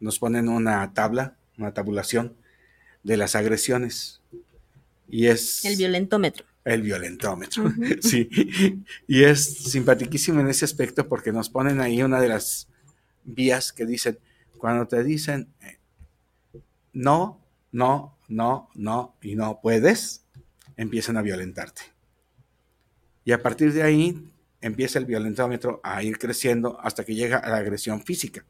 [0.00, 2.36] nos ponen una tabla, una tabulación
[3.04, 4.20] de las agresiones.
[5.12, 6.46] Y es El violentómetro.
[6.64, 7.70] el violentómetro.
[8.00, 8.30] Sí.
[9.06, 12.66] Y es simpaticísimo en ese aspecto porque nos ponen ahí una de las
[13.22, 14.18] vías que dicen,
[14.56, 15.76] cuando te dicen eh,
[16.94, 20.24] no, no, no, no y no puedes,
[20.78, 21.82] empiezan a violentarte.
[23.26, 24.32] Y a partir de ahí
[24.62, 28.46] empieza el violentómetro a ir creciendo hasta que llega a la agresión física.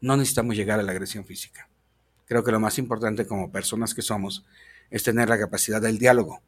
[0.00, 1.68] No necesitamos llegar a la agresión física.
[2.24, 4.46] Creo que lo más importante como personas que somos
[4.90, 6.40] es tener la capacidad del diálogo.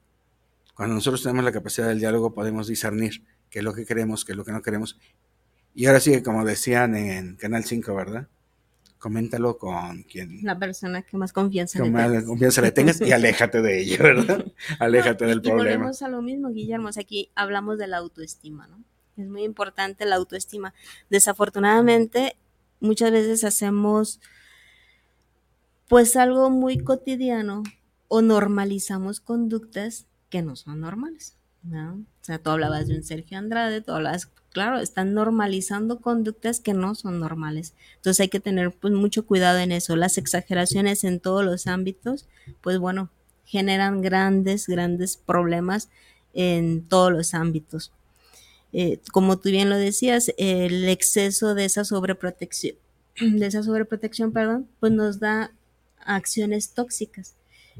[0.74, 4.32] Cuando nosotros tenemos la capacidad del diálogo podemos discernir qué es lo que queremos, qué
[4.32, 4.99] es lo que no queremos.
[5.74, 8.28] Y ahora sí, como decían en Canal 5, ¿verdad?
[8.99, 12.24] Coméntalo con quien La persona que más confianza le con más tengas.
[12.24, 14.45] confianza le tengas y aléjate de ella, ¿verdad?
[14.78, 15.76] Aléjate No, y- del y problema.
[15.76, 16.88] volvemos a lo mismo, Guillermo.
[16.88, 18.82] o sea, aquí hablamos de la autoestima, ¿no?
[19.16, 20.72] Es muy importante la autoestima.
[21.11, 22.36] Desafortunadamente,
[22.80, 24.20] muchas veces hacemos
[25.88, 27.62] pues algo muy cotidiano
[28.13, 31.93] o normalizamos conductas que no son normales, ¿no?
[31.95, 36.75] O sea, tú hablabas de un Sergio Andrade, tú hablabas, claro, están normalizando conductas que
[36.75, 37.73] no son normales.
[37.95, 39.95] Entonces hay que tener pues mucho cuidado en eso.
[39.95, 42.27] Las exageraciones en todos los ámbitos,
[42.63, 43.11] pues bueno,
[43.45, 45.89] generan grandes, grandes problemas
[46.35, 47.93] en todos los ámbitos.
[48.73, 52.75] Eh, como tú bien lo decías, el exceso de esa sobreprotección,
[53.21, 55.53] de esa sobreprotección, perdón, pues nos da
[56.05, 57.37] acciones tóxicas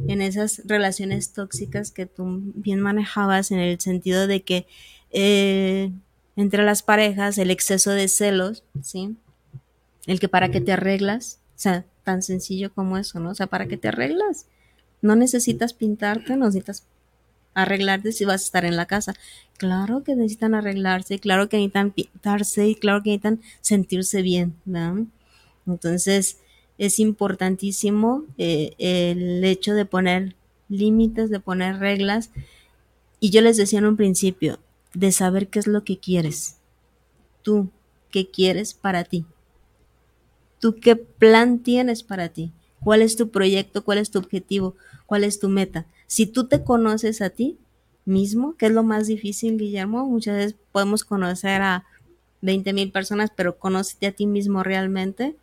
[0.09, 4.67] en esas relaciones tóxicas que tú bien manejabas en el sentido de que
[5.11, 5.91] eh,
[6.37, 9.17] entre las parejas el exceso de celos, ¿sí?
[10.07, 13.31] El que para qué te arreglas, o sea, tan sencillo como eso, ¿no?
[13.31, 14.47] O sea, ¿para qué te arreglas?
[15.03, 16.87] No necesitas pintarte, no necesitas
[17.55, 19.15] arreglarte si vas a estar en la casa.
[19.59, 25.07] Claro que necesitan arreglarse, claro que necesitan pintarse y claro que necesitan sentirse bien, ¿no?
[25.67, 26.39] Entonces,
[26.81, 30.35] es importantísimo eh, el hecho de poner
[30.71, 32.31] límites, de poner reglas.
[33.21, 34.59] Y yo les decía en un principio,
[34.95, 36.57] de saber qué es lo que quieres.
[37.43, 37.69] Tú,
[38.11, 39.27] ¿qué quieres para ti?
[40.59, 42.51] ¿Tú qué plan tienes para ti?
[42.83, 43.85] ¿Cuál es tu proyecto?
[43.85, 44.75] ¿Cuál es tu objetivo?
[45.05, 45.85] ¿Cuál es tu meta?
[46.07, 47.59] Si tú te conoces a ti
[48.07, 51.85] mismo, que es lo más difícil, Guillermo, muchas veces podemos conocer a
[52.41, 55.37] 20 mil personas, pero conócete a ti mismo realmente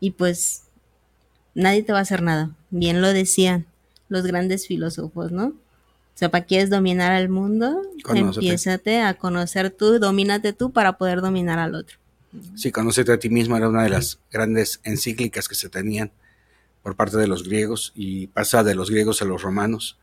[0.00, 0.64] y pues
[1.54, 2.50] nadie te va a hacer nada.
[2.70, 3.66] Bien lo decían
[4.08, 5.46] los grandes filósofos, ¿no?
[5.46, 7.80] O sea, ¿para quieres dominar al mundo?
[8.02, 9.00] Conócete.
[9.00, 11.96] a conocer tú, domínate tú para poder dominar al otro.
[12.54, 16.12] Sí, conócete a ti mismo era una de las grandes encíclicas que se tenían
[16.82, 19.98] por parte de los griegos y pasa de los griegos a los romanos.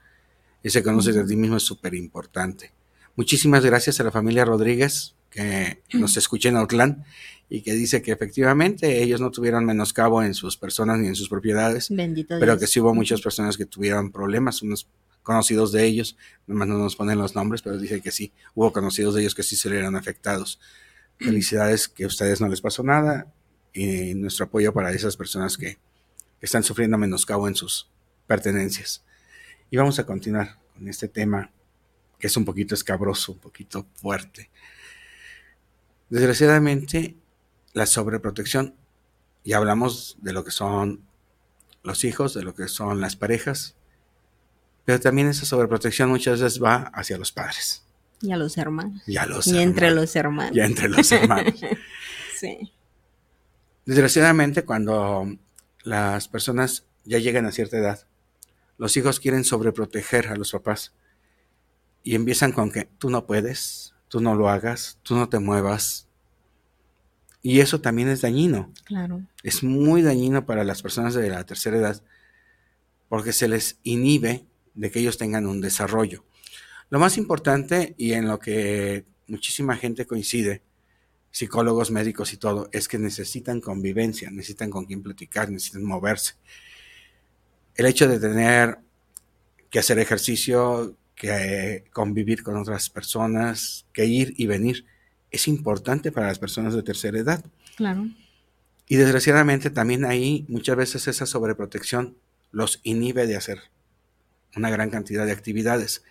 [0.63, 2.71] Ese conócete a ti mismo es súper importante.
[3.15, 7.03] Muchísimas gracias a la familia Rodríguez que nos escucha en Outland
[7.49, 11.29] y que dice que efectivamente ellos no tuvieron menoscabo en sus personas ni en sus
[11.29, 11.89] propiedades,
[12.27, 14.87] pero que sí hubo muchas personas que tuvieron problemas, unos
[15.23, 19.15] conocidos de ellos, nomás no nos ponen los nombres, pero dice que sí, hubo conocidos
[19.15, 20.59] de ellos que sí se le eran afectados.
[21.17, 23.27] Felicidades que a ustedes no les pasó nada
[23.73, 25.77] y nuestro apoyo para esas personas que
[26.41, 27.89] están sufriendo menoscabo en sus
[28.25, 29.03] pertenencias.
[29.69, 31.51] Y vamos a continuar con este tema
[32.19, 34.49] que es un poquito escabroso, un poquito fuerte.
[36.09, 37.15] Desgraciadamente,
[37.77, 38.75] la sobreprotección,
[39.43, 41.03] y hablamos de lo que son
[41.83, 43.75] los hijos, de lo que son las parejas,
[44.83, 47.83] pero también esa sobreprotección muchas veces va hacia los padres.
[48.21, 49.03] Y a los hermanos.
[49.05, 50.55] Y a los y entre los hermanos.
[50.55, 51.53] Y entre los hermanos.
[52.39, 52.73] sí.
[53.85, 55.37] Desgraciadamente, cuando
[55.83, 58.07] las personas ya llegan a cierta edad,
[58.77, 60.93] los hijos quieren sobreproteger a los papás
[62.03, 66.06] y empiezan con que tú no puedes, tú no lo hagas, tú no te muevas.
[67.41, 68.73] Y eso también es dañino.
[68.83, 69.21] Claro.
[69.43, 72.03] Es muy dañino para las personas de la tercera edad
[73.09, 76.23] porque se les inhibe de que ellos tengan un desarrollo.
[76.89, 80.61] Lo más importante y en lo que muchísima gente coincide,
[81.31, 86.35] psicólogos, médicos y todo, es que necesitan convivencia, necesitan con quien platicar, necesitan moverse.
[87.75, 88.79] El hecho de tener
[89.69, 94.85] que hacer ejercicio, que convivir con otras personas, que ir y venir,
[95.31, 97.43] es importante para las personas de tercera edad.
[97.75, 98.07] Claro.
[98.87, 102.17] Y desgraciadamente también ahí muchas veces esa sobreprotección
[102.51, 103.59] los inhibe de hacer
[104.55, 106.03] una gran cantidad de actividades.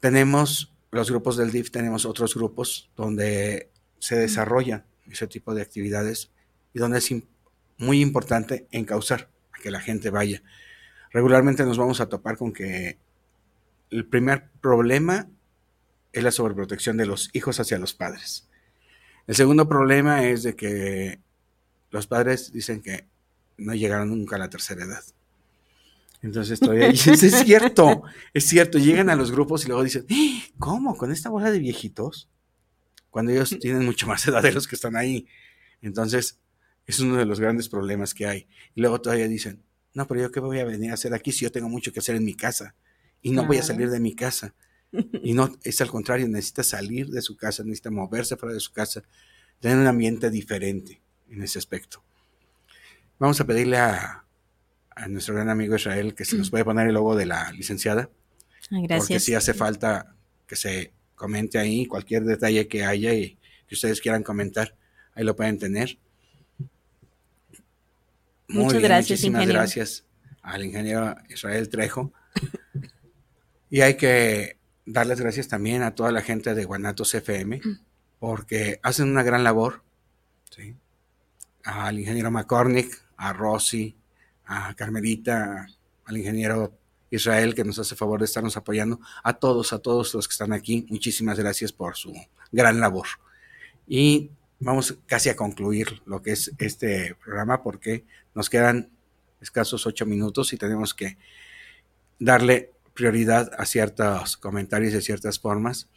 [0.00, 6.30] Tenemos los grupos del DIF, tenemos otros grupos donde se desarrolla ese tipo de actividades
[6.74, 7.14] y donde es
[7.78, 10.42] muy importante encauzar a que la gente vaya.
[11.12, 12.98] Regularmente nos vamos a topar con que
[13.90, 15.28] el primer problema
[16.12, 18.48] es la sobreprotección de los hijos hacia los padres.
[19.26, 21.20] El segundo problema es de que
[21.90, 23.06] los padres dicen que
[23.58, 25.04] no llegaron nunca a la tercera edad.
[26.22, 27.00] Entonces todavía es
[27.44, 28.02] cierto,
[28.34, 30.42] es cierto, llegan a los grupos y luego dicen, ¡Ah!
[30.58, 30.96] ¿cómo?
[30.96, 32.28] ¿Con esta bola de viejitos?
[33.10, 35.26] Cuando ellos tienen mucho más edad de los que están ahí.
[35.82, 36.38] Entonces,
[36.86, 38.48] es uno de los grandes problemas que hay.
[38.74, 39.62] Y luego todavía dicen,
[39.94, 42.00] no, pero yo qué voy a venir a hacer aquí si yo tengo mucho que
[42.00, 42.74] hacer en mi casa
[43.22, 44.54] y no voy a salir de mi casa.
[44.92, 48.72] Y no, es al contrario, necesita salir de su casa, necesita moverse fuera de su
[48.72, 49.02] casa,
[49.60, 52.02] tener un ambiente diferente en ese aspecto.
[53.18, 54.24] Vamos a pedirle a,
[54.96, 58.10] a nuestro gran amigo Israel que se nos puede poner el logo de la licenciada.
[58.70, 58.98] Gracias.
[58.98, 60.14] Porque si hace falta
[60.46, 64.76] que se comente ahí cualquier detalle que haya y que ustedes quieran comentar,
[65.14, 65.98] ahí lo pueden tener.
[68.48, 70.04] Muy Muchas gracias, muchísimas gracias
[70.42, 72.12] al ingeniero Israel Trejo.
[73.70, 74.59] y hay que
[74.92, 77.60] darles gracias también a toda la gente de Guanatos FM,
[78.18, 79.82] porque hacen una gran labor.
[80.50, 80.74] ¿sí?
[81.64, 83.96] Al ingeniero McCormick, a Rosy,
[84.46, 85.66] a Carmelita,
[86.04, 86.76] al ingeniero
[87.10, 90.52] Israel que nos hace favor de estarnos apoyando, a todos, a todos los que están
[90.52, 92.12] aquí, muchísimas gracias por su
[92.52, 93.06] gran labor.
[93.86, 98.90] Y vamos casi a concluir lo que es este programa porque nos quedan
[99.40, 101.16] escasos ocho minutos y tenemos que
[102.18, 105.88] darle prioridad a ciertos comentarios de ciertas formas.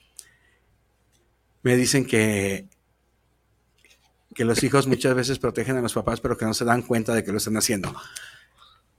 [1.62, 2.68] Me dicen que,
[4.34, 7.14] que los hijos muchas veces protegen a los papás, pero que no se dan cuenta
[7.14, 7.94] de que lo están haciendo.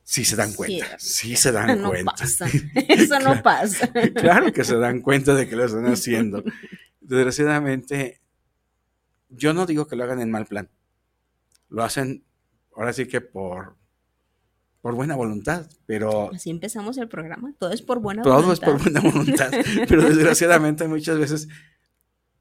[0.02, 2.12] Sí se dan cuenta, sí, se dan no cuenta.
[2.12, 2.46] Pasa.
[2.88, 3.90] Eso no pasa.
[4.14, 6.44] claro que se dan cuenta de que lo están haciendo.
[7.00, 8.20] Desgraciadamente,
[9.30, 10.68] yo no digo que lo hagan en mal plan.
[11.70, 12.22] Lo hacen
[12.76, 13.76] ahora sí que por,
[14.84, 17.54] por buena voluntad, pero Así empezamos el programa.
[17.58, 18.52] Todo es por buena todo voluntad.
[18.52, 19.50] es por buena voluntad,
[19.88, 21.48] pero desgraciadamente muchas veces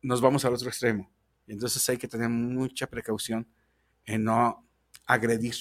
[0.02, 1.10] nos vamos al otro extremo.
[1.48, 3.48] Y entonces hay que tener mucha precaución
[4.06, 4.68] en no
[5.06, 5.56] agredir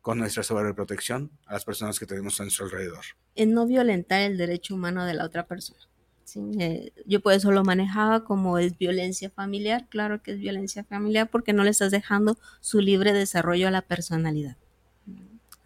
[0.00, 3.04] con nuestra sobreprotección a las personas que tenemos a nuestro alrededor.
[3.34, 5.80] En no violentar el derecho humano de la otra persona.
[6.24, 9.86] Sí, eh, yo por eso lo manejaba como es violencia familiar.
[9.90, 13.82] Claro que es violencia familiar porque no le estás dejando su libre desarrollo a la
[13.82, 14.56] personalidad.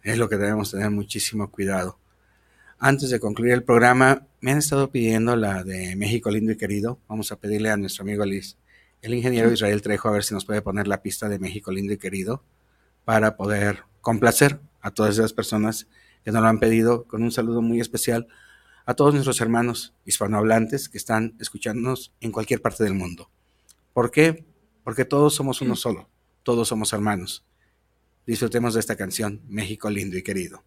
[0.03, 1.97] Es lo que debemos tener muchísimo cuidado.
[2.77, 6.99] Antes de concluir el programa, me han estado pidiendo la de México lindo y querido.
[7.07, 8.57] Vamos a pedirle a nuestro amigo Liz,
[9.01, 11.93] el ingeniero Israel Trejo, a ver si nos puede poner la pista de México lindo
[11.93, 12.43] y querido
[13.05, 15.87] para poder complacer a todas esas personas
[16.25, 18.27] que nos lo han pedido, con un saludo muy especial
[18.85, 23.29] a todos nuestros hermanos hispanohablantes que están escuchándonos en cualquier parte del mundo.
[23.93, 24.43] ¿Por qué?
[24.83, 26.09] Porque todos somos uno solo,
[26.43, 27.45] todos somos hermanos.
[28.25, 30.63] Disfrutemos de esta canción, México lindo y querido.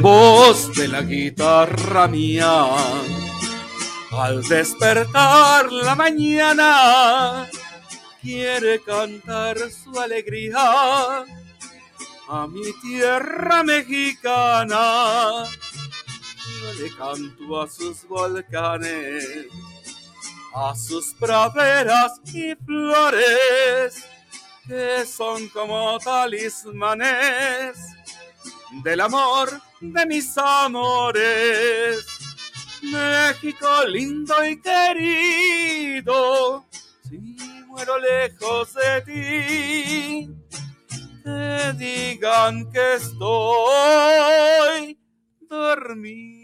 [0.00, 2.66] Voz de la guitarra mía,
[4.12, 7.48] al despertar la mañana,
[8.20, 11.24] quiere cantar su alegría
[12.28, 15.46] a mi tierra mexicana.
[16.72, 19.46] Le canto a sus volcanes,
[20.54, 24.04] a sus praderas y flores,
[24.66, 27.76] que son como talismanes
[28.82, 32.04] del amor de mis amores.
[32.82, 36.14] México lindo y querido,
[37.08, 37.18] si
[37.66, 40.28] muero lejos de ti,
[41.22, 43.38] que digan que estoy
[45.48, 46.43] dormido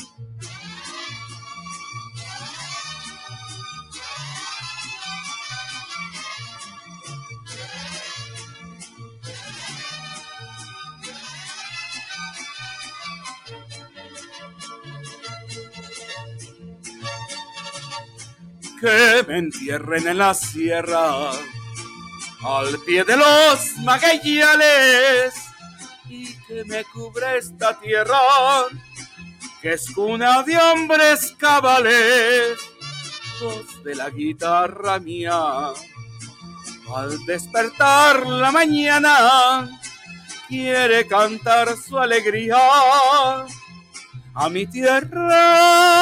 [18.81, 21.29] Que me entierren en la sierra,
[22.43, 25.35] al pie de los magueyales,
[26.09, 28.17] y que me cubra esta tierra,
[29.61, 32.57] que es cuna de hombres cabales,
[33.39, 35.69] voz de la guitarra mía.
[36.95, 39.69] Al despertar la mañana,
[40.47, 42.57] quiere cantar su alegría
[44.33, 46.01] a mi tierra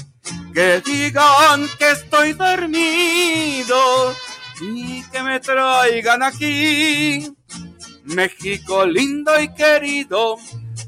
[0.53, 4.13] que digan que estoy dormido
[4.61, 7.33] y que me traigan aquí.
[8.03, 10.37] México lindo y querido,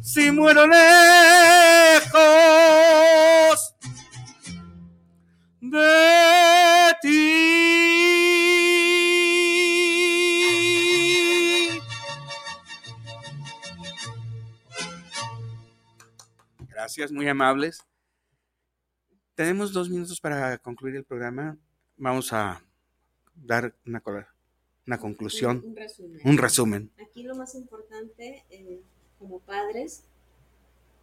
[0.01, 2.13] si muero lejos
[5.61, 7.39] de ti.
[16.69, 17.83] Gracias, muy amables.
[19.35, 21.57] Tenemos dos minutos para concluir el programa.
[21.97, 22.61] Vamos a
[23.35, 24.01] dar una,
[24.85, 26.21] una conclusión, Un, un resumen.
[26.23, 26.91] un resumen.
[27.01, 28.79] Aquí lo más importante, eh,
[29.17, 30.03] como padres,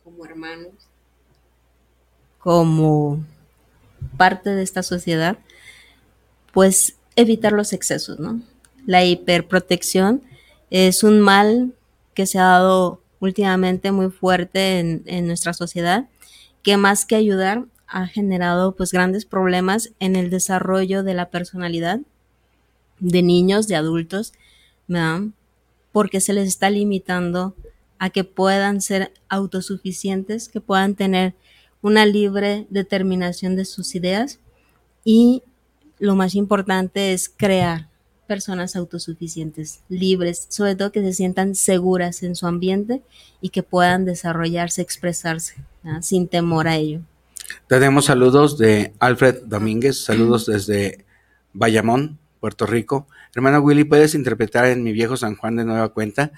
[0.04, 0.72] como hermanos,
[2.38, 3.24] como
[4.16, 5.38] parte de esta sociedad,
[6.52, 8.40] pues evitar los excesos, ¿no?
[8.86, 10.22] La hiperprotección
[10.70, 11.74] es un mal
[12.14, 16.08] que se ha dado últimamente muy fuerte en, en nuestra sociedad,
[16.62, 22.00] que más que ayudar ha generado pues grandes problemas en el desarrollo de la personalidad
[23.00, 24.32] de niños, de adultos,
[24.86, 25.22] ¿verdad?
[25.92, 27.54] porque se les está limitando
[27.98, 31.34] a que puedan ser autosuficientes, que puedan tener
[31.82, 34.38] una libre determinación de sus ideas
[35.04, 35.42] y
[35.98, 37.88] lo más importante es crear
[38.26, 43.02] personas autosuficientes, libres, sobre todo que se sientan seguras en su ambiente
[43.40, 45.56] y que puedan desarrollarse, expresarse,
[46.00, 47.00] sin temor a ello.
[47.66, 51.04] Tenemos saludos de Alfred Domínguez, saludos desde
[51.52, 53.06] Bayamón, Puerto Rico.
[53.34, 56.32] Hermano Willy, ¿puedes interpretar en mi viejo San Juan de nueva cuenta?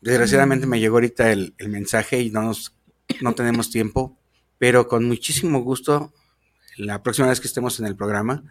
[0.00, 2.74] Desgraciadamente me llegó ahorita el, el mensaje y no, nos,
[3.20, 4.18] no tenemos tiempo,
[4.58, 6.12] pero con muchísimo gusto,
[6.76, 8.44] la próxima vez que estemos en el programa,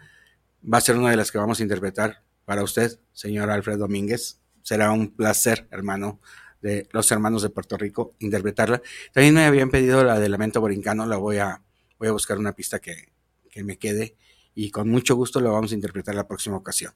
[0.64, 4.40] va a ser una de las que vamos a interpretar para usted, señor Alfred Domínguez.
[4.62, 6.20] Será un placer, hermano,
[6.62, 8.80] de los hermanos de Puerto Rico, interpretarla.
[9.12, 11.60] También me habían pedido la de Lamento Borincano, la voy a,
[12.04, 13.12] voy a buscar una pista que,
[13.50, 14.16] que me quede
[14.54, 16.92] y con mucho gusto la vamos a interpretar la próxima ocasión.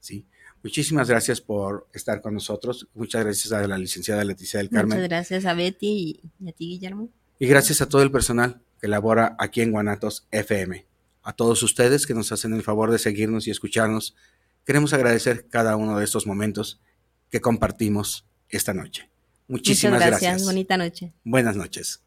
[0.00, 0.26] ¿sí?
[0.62, 2.88] Muchísimas gracias por estar con nosotros.
[2.94, 4.98] Muchas gracias a la licenciada Leticia del Carmen.
[4.98, 7.10] Muchas gracias a Betty y a ti, Guillermo.
[7.38, 10.86] Y gracias a todo el personal que labora aquí en Guanatos FM.
[11.22, 14.14] A todos ustedes que nos hacen el favor de seguirnos y escucharnos
[14.68, 16.78] Queremos agradecer cada uno de estos momentos
[17.30, 19.08] que compartimos esta noche.
[19.46, 20.30] Muchísimas Muchas gracias.
[20.30, 20.46] gracias.
[20.46, 21.14] Bonita noche.
[21.24, 22.02] Buenas noches.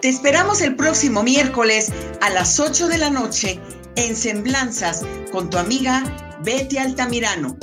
[0.00, 3.60] Te esperamos el próximo miércoles a las 8 de la noche
[3.96, 6.02] en Semblanzas con tu amiga
[6.44, 7.56] Betty Altamirano.